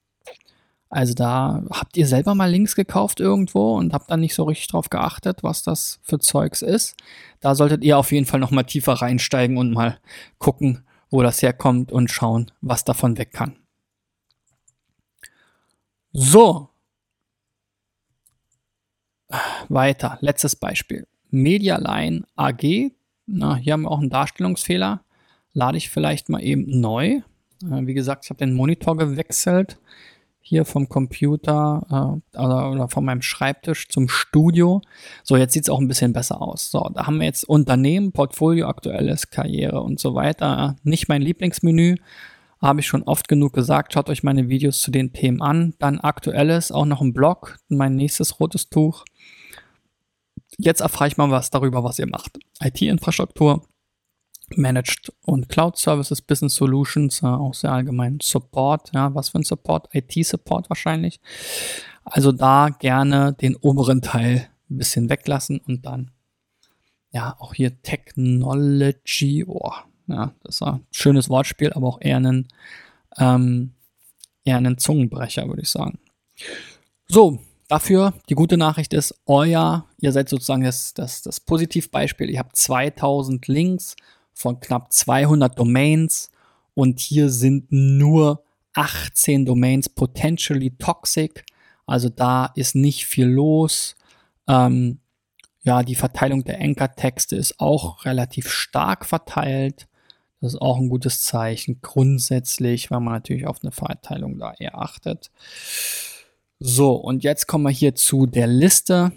Also 0.88 1.14
da 1.14 1.64
habt 1.70 1.96
ihr 1.96 2.06
selber 2.06 2.34
mal 2.34 2.50
Links 2.50 2.76
gekauft 2.76 3.18
irgendwo 3.18 3.76
und 3.76 3.94
habt 3.94 4.10
dann 4.10 4.20
nicht 4.20 4.34
so 4.34 4.44
richtig 4.44 4.68
drauf 4.68 4.90
geachtet, 4.90 5.42
was 5.42 5.62
das 5.62 5.98
für 6.02 6.18
Zeugs 6.18 6.60
ist. 6.60 6.96
Da 7.40 7.54
solltet 7.54 7.82
ihr 7.82 7.96
auf 7.96 8.12
jeden 8.12 8.26
Fall 8.26 8.40
noch 8.40 8.50
mal 8.50 8.64
tiefer 8.64 8.92
reinsteigen 8.92 9.56
und 9.56 9.72
mal 9.72 9.98
gucken, 10.38 10.84
wo 11.10 11.22
das 11.22 11.40
herkommt 11.40 11.92
und 11.92 12.10
schauen, 12.10 12.50
was 12.60 12.84
davon 12.84 13.16
weg 13.16 13.32
kann. 13.32 13.56
So. 16.12 16.68
Weiter. 19.70 20.18
Letztes 20.20 20.56
Beispiel. 20.56 21.06
Medialine 21.30 22.24
AG 22.36 22.92
na, 23.26 23.56
hier 23.56 23.74
haben 23.74 23.82
wir 23.82 23.90
auch 23.90 24.00
einen 24.00 24.10
Darstellungsfehler. 24.10 25.02
Lade 25.52 25.78
ich 25.78 25.90
vielleicht 25.90 26.28
mal 26.28 26.42
eben 26.42 26.80
neu. 26.80 27.06
Äh, 27.06 27.22
wie 27.62 27.94
gesagt, 27.94 28.24
ich 28.24 28.30
habe 28.30 28.38
den 28.38 28.54
Monitor 28.54 28.96
gewechselt. 28.96 29.78
hier 30.44 30.64
vom 30.64 30.88
Computer 30.88 32.20
äh, 32.34 32.38
oder, 32.38 32.70
oder 32.72 32.88
von 32.88 33.04
meinem 33.04 33.22
Schreibtisch 33.22 33.88
zum 33.88 34.08
Studio. 34.08 34.82
So, 35.22 35.36
jetzt 35.36 35.52
sieht 35.54 35.64
es 35.64 35.70
auch 35.70 35.80
ein 35.80 35.88
bisschen 35.88 36.12
besser 36.12 36.42
aus. 36.42 36.70
So, 36.70 36.90
da 36.92 37.06
haben 37.06 37.18
wir 37.18 37.26
jetzt 37.26 37.44
Unternehmen, 37.44 38.12
Portfolio, 38.12 38.66
aktuelles, 38.66 39.30
Karriere 39.30 39.80
und 39.80 40.00
so 40.00 40.14
weiter. 40.14 40.76
Nicht 40.82 41.08
mein 41.08 41.22
Lieblingsmenü, 41.22 41.94
habe 42.60 42.80
ich 42.80 42.86
schon 42.86 43.04
oft 43.04 43.28
genug 43.28 43.52
gesagt. 43.52 43.92
Schaut 43.92 44.10
euch 44.10 44.22
meine 44.22 44.48
Videos 44.48 44.80
zu 44.80 44.90
den 44.90 45.12
Themen 45.12 45.40
an. 45.40 45.74
Dann 45.78 46.00
aktuelles, 46.00 46.72
auch 46.72 46.86
noch 46.86 47.00
ein 47.00 47.12
Blog, 47.12 47.58
mein 47.68 47.94
nächstes 47.96 48.40
rotes 48.40 48.68
Tuch. 48.68 49.04
Jetzt 50.58 50.80
erfahre 50.80 51.08
ich 51.08 51.16
mal 51.16 51.30
was 51.30 51.50
darüber, 51.50 51.82
was 51.84 51.98
ihr 51.98 52.08
macht. 52.08 52.38
IT-Infrastruktur, 52.60 53.66
Managed 54.56 55.12
und 55.22 55.48
Cloud 55.48 55.76
Services, 55.78 56.20
Business 56.20 56.54
Solutions, 56.54 57.22
äh, 57.22 57.26
auch 57.26 57.54
sehr 57.54 57.72
allgemein 57.72 58.18
Support, 58.20 58.92
ja, 58.92 59.14
was 59.14 59.30
für 59.30 59.38
ein 59.38 59.44
Support? 59.44 59.88
IT-Support 59.92 60.68
wahrscheinlich. 60.68 61.20
Also 62.04 62.32
da 62.32 62.68
gerne 62.68 63.32
den 63.32 63.56
oberen 63.56 64.02
Teil 64.02 64.48
ein 64.70 64.78
bisschen 64.78 65.08
weglassen 65.08 65.60
und 65.66 65.86
dann, 65.86 66.10
ja, 67.12 67.36
auch 67.38 67.54
hier 67.54 67.80
Technology, 67.82 69.44
oh, 69.46 69.72
ja, 70.06 70.34
das 70.42 70.60
war 70.60 70.74
ein 70.74 70.86
schönes 70.90 71.28
Wortspiel, 71.28 71.72
aber 71.72 71.86
auch 71.86 71.98
eher 72.00 72.18
ein, 72.18 72.48
ähm, 73.18 73.72
eher 74.44 74.56
ein 74.56 74.78
Zungenbrecher, 74.78 75.46
würde 75.46 75.62
ich 75.62 75.70
sagen. 75.70 75.98
So, 77.06 77.38
dafür 77.72 78.12
die 78.28 78.34
gute 78.34 78.58
Nachricht 78.58 78.92
ist, 78.92 79.14
euer, 79.24 79.86
ihr 79.98 80.12
seid 80.12 80.28
sozusagen 80.28 80.62
das, 80.62 80.92
das, 80.92 81.22
das 81.22 81.40
Positivbeispiel, 81.40 82.28
ihr 82.28 82.38
habt 82.38 82.54
2000 82.54 83.48
Links 83.48 83.96
von 84.34 84.60
knapp 84.60 84.92
200 84.92 85.58
Domains 85.58 86.30
und 86.74 87.00
hier 87.00 87.30
sind 87.30 87.72
nur 87.72 88.44
18 88.74 89.46
Domains 89.46 89.88
potentially 89.88 90.76
toxic. 90.76 91.46
Also 91.86 92.10
da 92.10 92.52
ist 92.56 92.74
nicht 92.74 93.06
viel 93.06 93.26
los. 93.26 93.96
Ähm, 94.46 94.98
ja, 95.62 95.82
die 95.82 95.94
Verteilung 95.94 96.44
der 96.44 96.60
Anchor-Texte 96.60 97.36
ist 97.36 97.58
auch 97.58 98.04
relativ 98.04 98.50
stark 98.50 99.06
verteilt. 99.06 99.88
Das 100.42 100.52
ist 100.52 100.60
auch 100.60 100.76
ein 100.76 100.90
gutes 100.90 101.22
Zeichen 101.22 101.80
grundsätzlich, 101.80 102.90
weil 102.90 103.00
man 103.00 103.14
natürlich 103.14 103.46
auf 103.46 103.60
eine 103.62 103.72
Verteilung 103.72 104.38
da 104.38 104.52
eher 104.58 104.76
achtet. 104.76 105.30
So, 106.64 106.92
und 106.92 107.24
jetzt 107.24 107.46
kommen 107.46 107.64
wir 107.64 107.70
hier 107.70 107.94
zu 107.94 108.26
der 108.26 108.46
Liste 108.46 109.12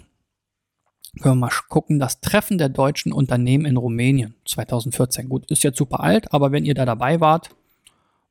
können 1.20 1.36
wir 1.36 1.46
mal 1.46 1.52
gucken, 1.68 1.98
das 1.98 2.20
Treffen 2.20 2.58
der 2.58 2.68
deutschen 2.68 3.12
Unternehmen 3.12 3.64
in 3.64 3.76
Rumänien 3.76 4.34
2014. 4.44 5.28
Gut, 5.28 5.50
ist 5.50 5.64
jetzt 5.64 5.78
super 5.78 6.00
alt, 6.00 6.32
aber 6.32 6.52
wenn 6.52 6.64
ihr 6.64 6.74
da 6.74 6.84
dabei 6.84 7.20
wart, 7.20 7.50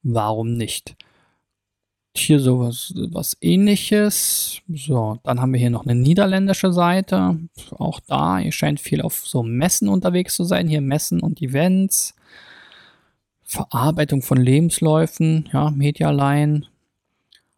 warum 0.04 0.54
nicht? 0.54 0.96
Hier 2.16 2.40
sowas 2.40 2.94
was 2.96 3.36
ähnliches. 3.42 4.62
So, 4.70 5.18
dann 5.24 5.42
haben 5.42 5.52
wir 5.52 5.60
hier 5.60 5.70
noch 5.70 5.86
eine 5.86 5.96
niederländische 5.96 6.72
Seite. 6.72 7.40
Auch 7.72 8.00
da, 8.08 8.40
ihr 8.40 8.52
scheint 8.52 8.80
viel 8.80 9.02
auf 9.02 9.26
so 9.26 9.44
Messen 9.44 9.90
unterwegs 9.90 10.36
zu 10.36 10.44
sein. 10.44 10.68
Hier 10.68 10.82
Messen 10.82 11.22
und 11.22 11.42
Events. 11.42 12.16
Verarbeitung 13.44 14.22
von 14.22 14.38
Lebensläufen, 14.38 15.50
ja, 15.52 15.72
Medialine. 15.72 16.64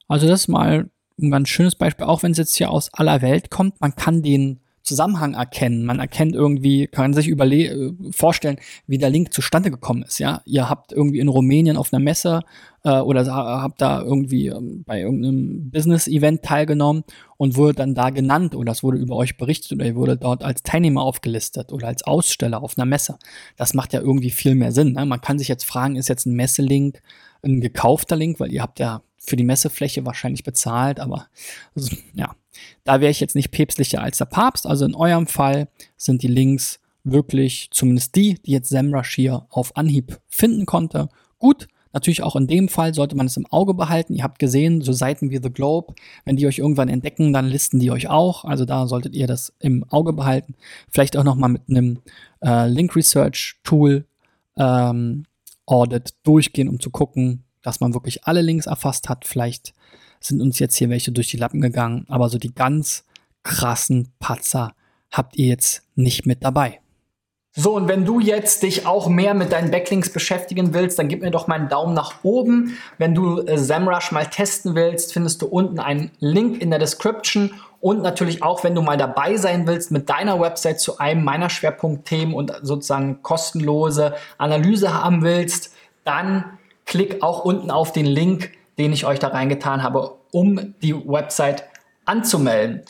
Also 0.07 0.27
das 0.27 0.41
ist 0.41 0.47
mal 0.47 0.89
ein 1.19 1.31
ganz 1.31 1.49
schönes 1.49 1.75
Beispiel, 1.75 2.05
auch 2.05 2.23
wenn 2.23 2.31
es 2.31 2.37
jetzt 2.37 2.55
hier 2.55 2.71
aus 2.71 2.93
aller 2.93 3.21
Welt 3.21 3.49
kommt. 3.49 3.79
Man 3.81 3.95
kann 3.95 4.21
den 4.21 4.59
Zusammenhang 4.87 5.33
erkennen. 5.33 5.85
Man 5.85 5.99
erkennt 5.99 6.33
irgendwie, 6.33 6.87
kann 6.87 7.13
sich 7.13 7.27
überle 7.27 7.65
äh, 7.65 7.93
vorstellen, 8.11 8.57
wie 8.87 8.97
der 8.97 9.09
Link 9.09 9.33
zustande 9.33 9.69
gekommen 9.69 10.03
ist. 10.03 10.17
Ja, 10.17 10.41
ihr 10.45 10.69
habt 10.69 10.93
irgendwie 10.93 11.19
in 11.19 11.27
Rumänien 11.27 11.75
auf 11.75 11.91
einer 11.91 12.01
Messe 12.01 12.39
äh, 12.83 12.99
oder 12.99 13.25
habt 13.27 13.81
da 13.81 14.01
irgendwie 14.01 14.47
ähm, 14.47 14.83
bei 14.85 15.01
irgendeinem 15.01 15.69
Business-Event 15.71 16.41
teilgenommen 16.43 17.03
und 17.35 17.57
wurde 17.57 17.73
dann 17.73 17.95
da 17.95 18.11
genannt 18.11 18.55
oder 18.55 18.71
es 18.71 18.81
wurde 18.81 18.97
über 18.97 19.17
euch 19.17 19.35
berichtet 19.35 19.73
oder 19.73 19.85
ihr 19.85 19.95
wurde 19.95 20.15
dort 20.15 20.41
als 20.43 20.63
Teilnehmer 20.63 21.01
aufgelistet 21.01 21.73
oder 21.73 21.87
als 21.87 22.03
Aussteller 22.03 22.63
auf 22.63 22.77
einer 22.77 22.85
Messe. 22.85 23.19
Das 23.57 23.73
macht 23.73 23.91
ja 23.91 23.99
irgendwie 23.99 24.31
viel 24.31 24.55
mehr 24.55 24.71
Sinn. 24.71 24.93
Ne? 24.93 25.05
Man 25.05 25.19
kann 25.19 25.37
sich 25.37 25.49
jetzt 25.49 25.65
fragen, 25.65 25.97
ist 25.97 26.07
jetzt 26.07 26.25
ein 26.25 26.35
Messelink 26.35 27.01
ein 27.43 27.61
gekaufter 27.61 28.15
Link, 28.15 28.39
weil 28.39 28.51
ihr 28.51 28.61
habt 28.61 28.79
ja 28.79 29.01
für 29.19 29.35
die 29.35 29.43
Messefläche 29.43 30.05
wahrscheinlich 30.05 30.43
bezahlt, 30.43 30.99
aber 30.99 31.27
also, 31.75 31.95
ja, 32.13 32.35
da 32.83 33.01
wäre 33.01 33.11
ich 33.11 33.19
jetzt 33.19 33.35
nicht 33.35 33.51
päpstlicher 33.51 34.01
als 34.01 34.17
der 34.17 34.25
Papst. 34.25 34.65
Also 34.65 34.85
in 34.85 34.95
eurem 34.95 35.27
Fall 35.27 35.67
sind 35.95 36.23
die 36.23 36.27
Links 36.27 36.79
wirklich, 37.03 37.69
zumindest 37.71 38.15
die, 38.15 38.35
die 38.35 38.51
jetzt 38.51 38.69
SEMrush 38.69 39.15
hier 39.15 39.45
auf 39.49 39.75
Anhieb 39.75 40.19
finden 40.27 40.65
konnte, 40.65 41.09
gut. 41.39 41.67
Natürlich 41.93 42.21
auch 42.21 42.35
in 42.35 42.47
dem 42.47 42.69
Fall 42.69 42.93
sollte 42.93 43.15
man 43.15 43.25
es 43.25 43.37
im 43.37 43.47
Auge 43.47 43.73
behalten. 43.73 44.13
Ihr 44.13 44.23
habt 44.23 44.37
gesehen, 44.37 44.81
so 44.81 44.91
Seiten 44.91 45.31
wie 45.31 45.39
The 45.41 45.49
Globe, 45.49 45.95
wenn 46.25 46.35
die 46.35 46.45
euch 46.45 46.59
irgendwann 46.59 46.89
entdecken, 46.89 47.33
dann 47.33 47.47
listen 47.47 47.79
die 47.79 47.89
euch 47.89 48.07
auch. 48.07 48.45
Also 48.45 48.65
da 48.65 48.85
solltet 48.85 49.15
ihr 49.15 49.25
das 49.25 49.53
im 49.59 49.83
Auge 49.89 50.13
behalten. 50.13 50.53
Vielleicht 50.91 51.17
auch 51.17 51.23
noch 51.23 51.35
mal 51.35 51.47
mit 51.47 51.63
einem 51.69 52.01
äh, 52.43 52.67
Link 52.67 52.95
Research 52.95 53.61
Tool 53.63 54.05
ähm, 54.57 55.23
Audit 55.65 56.13
durchgehen, 56.23 56.69
um 56.69 56.79
zu 56.79 56.91
gucken, 56.91 57.45
dass 57.67 57.81
man 57.81 57.93
wirklich 57.93 58.23
alle 58.23 58.41
Links 58.41 58.65
erfasst 58.65 59.09
hat. 59.09 59.25
Vielleicht 59.25 59.73
sind 60.21 60.41
uns 60.41 60.57
jetzt 60.57 60.77
hier 60.77 60.89
welche 60.89 61.11
durch 61.11 61.29
die 61.29 61.35
Lappen 61.37 61.59
gegangen, 61.59 62.05
aber 62.07 62.29
so 62.29 62.37
die 62.37 62.55
ganz 62.55 63.03
krassen 63.43 64.13
Patzer 64.19 64.73
habt 65.11 65.35
ihr 65.35 65.47
jetzt 65.47 65.83
nicht 65.93 66.25
mit 66.25 66.45
dabei. 66.45 66.79
So, 67.51 67.75
und 67.75 67.89
wenn 67.89 68.05
du 68.05 68.21
jetzt 68.21 68.63
dich 68.63 68.85
auch 68.85 69.09
mehr 69.09 69.33
mit 69.33 69.51
deinen 69.51 69.69
Backlinks 69.69 70.13
beschäftigen 70.13 70.73
willst, 70.73 70.97
dann 70.97 71.09
gib 71.09 71.21
mir 71.21 71.31
doch 71.31 71.47
mal 71.47 71.55
einen 71.55 71.67
Daumen 71.67 71.93
nach 71.93 72.23
oben. 72.23 72.77
Wenn 72.99 73.13
du 73.13 73.41
äh, 73.41 73.57
SEMrush 73.57 74.13
mal 74.13 74.27
testen 74.27 74.75
willst, 74.75 75.11
findest 75.11 75.41
du 75.41 75.47
unten 75.47 75.79
einen 75.79 76.11
Link 76.19 76.61
in 76.61 76.69
der 76.69 76.79
Description. 76.79 77.51
Und 77.81 78.01
natürlich 78.01 78.43
auch, 78.43 78.63
wenn 78.63 78.75
du 78.75 78.81
mal 78.81 78.97
dabei 78.97 79.35
sein 79.35 79.67
willst 79.67 79.91
mit 79.91 80.09
deiner 80.09 80.39
Website 80.39 80.79
zu 80.79 80.99
einem 80.99 81.23
meiner 81.25 81.49
Schwerpunktthemen 81.49 82.33
und 82.33 82.53
sozusagen 82.61 83.23
kostenlose 83.23 84.15
Analyse 84.37 84.93
haben 84.93 85.21
willst, 85.21 85.73
dann 86.05 86.56
klick 86.87 87.21
auch 87.21 87.45
unten 87.45 87.69
auf 87.69 87.91
den 87.91 88.05
Link, 88.05 88.53
den 88.79 88.93
ich 88.93 89.05
euch 89.05 89.19
da 89.19 89.27
reingetan 89.27 89.83
habe, 89.83 90.15
um 90.31 90.73
die 90.81 90.95
Website 90.95 91.63
anzumelden. 92.05 92.83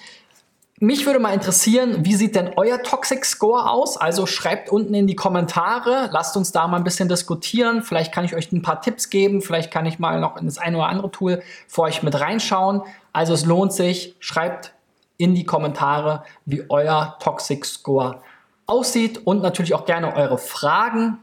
Mich 0.80 1.08
würde 1.08 1.20
mal 1.20 1.34
interessieren, 1.34 2.06
wie 2.06 2.14
sieht 2.14 2.36
denn 2.36 2.52
euer 2.56 2.84
Toxic 2.84 3.26
Score 3.26 3.68
aus? 3.68 3.98
Also 3.98 4.28
schreibt 4.28 4.70
unten 4.70 4.94
in 4.94 5.08
die 5.08 5.16
Kommentare, 5.16 6.08
lasst 6.12 6.38
uns 6.38 6.52
da 6.52 6.68
mal 6.68 6.78
ein 6.78 6.84
bisschen 6.84 7.10
diskutieren. 7.10 7.82
Vielleicht 7.82 8.14
kann 8.14 8.26
ich 8.26 8.36
euch 8.36 8.52
ein 8.52 8.62
paar 8.62 8.80
Tipps 8.82 9.10
geben, 9.10 9.42
vielleicht 9.42 9.72
kann 9.72 9.88
ich 9.88 9.98
mal 9.98 10.20
noch 10.20 10.38
in 10.38 10.46
das 10.46 10.60
eine 10.60 10.78
oder 10.78 10.88
andere 10.88 11.10
Tool 11.10 11.42
für 11.68 11.82
euch 11.82 12.04
mit 12.04 12.20
reinschauen. 12.20 12.84
Also 13.12 13.34
es 13.34 13.44
lohnt 13.44 13.74
sich, 13.74 14.16
schreibt 14.20 14.74
in 15.18 15.34
die 15.34 15.46
Kommentare, 15.46 16.24
wie 16.46 16.64
euer 16.70 17.18
Toxic 17.20 17.66
Score 17.66 18.22
aussieht 18.68 19.26
und 19.26 19.42
natürlich 19.42 19.74
auch 19.74 19.86
gerne 19.86 20.16
eure 20.16 20.38
Fragen. 20.38 21.18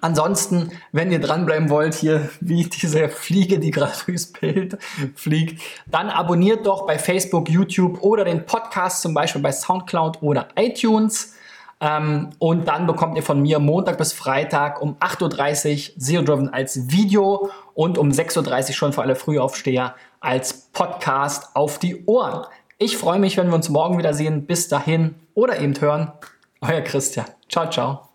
Ansonsten, 0.00 0.70
wenn 0.92 1.10
ihr 1.10 1.20
dranbleiben 1.20 1.70
wollt, 1.70 1.94
hier 1.94 2.28
wie 2.40 2.64
diese 2.64 3.08
Fliege, 3.08 3.58
die 3.58 3.70
gerade 3.70 3.92
durchs 4.06 4.32
Bild 4.32 4.78
fliegt, 5.14 5.62
dann 5.86 6.10
abonniert 6.10 6.66
doch 6.66 6.86
bei 6.86 6.98
Facebook, 6.98 7.48
YouTube 7.48 8.02
oder 8.02 8.24
den 8.24 8.46
Podcast 8.46 9.02
zum 9.02 9.14
Beispiel 9.14 9.42
bei 9.42 9.52
Soundcloud 9.52 10.22
oder 10.22 10.48
iTunes. 10.56 11.34
Ähm, 11.80 12.30
und 12.38 12.66
dann 12.66 12.86
bekommt 12.86 13.16
ihr 13.16 13.22
von 13.22 13.40
mir 13.40 13.58
Montag 13.60 13.98
bis 13.98 14.12
Freitag 14.12 14.82
um 14.82 14.96
8.30 14.96 15.90
Uhr 15.90 15.94
SEO 15.96 16.22
Driven 16.22 16.52
als 16.52 16.90
Video 16.90 17.50
und 17.74 17.98
um 17.98 18.10
6.30 18.10 18.68
Uhr 18.68 18.74
schon 18.74 18.92
für 18.92 19.02
alle 19.02 19.14
Frühaufsteher 19.14 19.94
als 20.20 20.70
Podcast 20.72 21.54
auf 21.54 21.78
die 21.78 22.04
Ohren. 22.06 22.46
Ich 22.78 22.96
freue 22.96 23.18
mich, 23.18 23.36
wenn 23.36 23.48
wir 23.48 23.54
uns 23.54 23.68
morgen 23.68 23.98
wieder 23.98 24.14
sehen. 24.14 24.46
Bis 24.46 24.68
dahin 24.68 25.14
oder 25.34 25.60
eben 25.60 25.80
hören. 25.80 26.12
Euer 26.60 26.80
Christian. 26.80 27.26
Ciao, 27.48 27.70
ciao. 27.70 28.07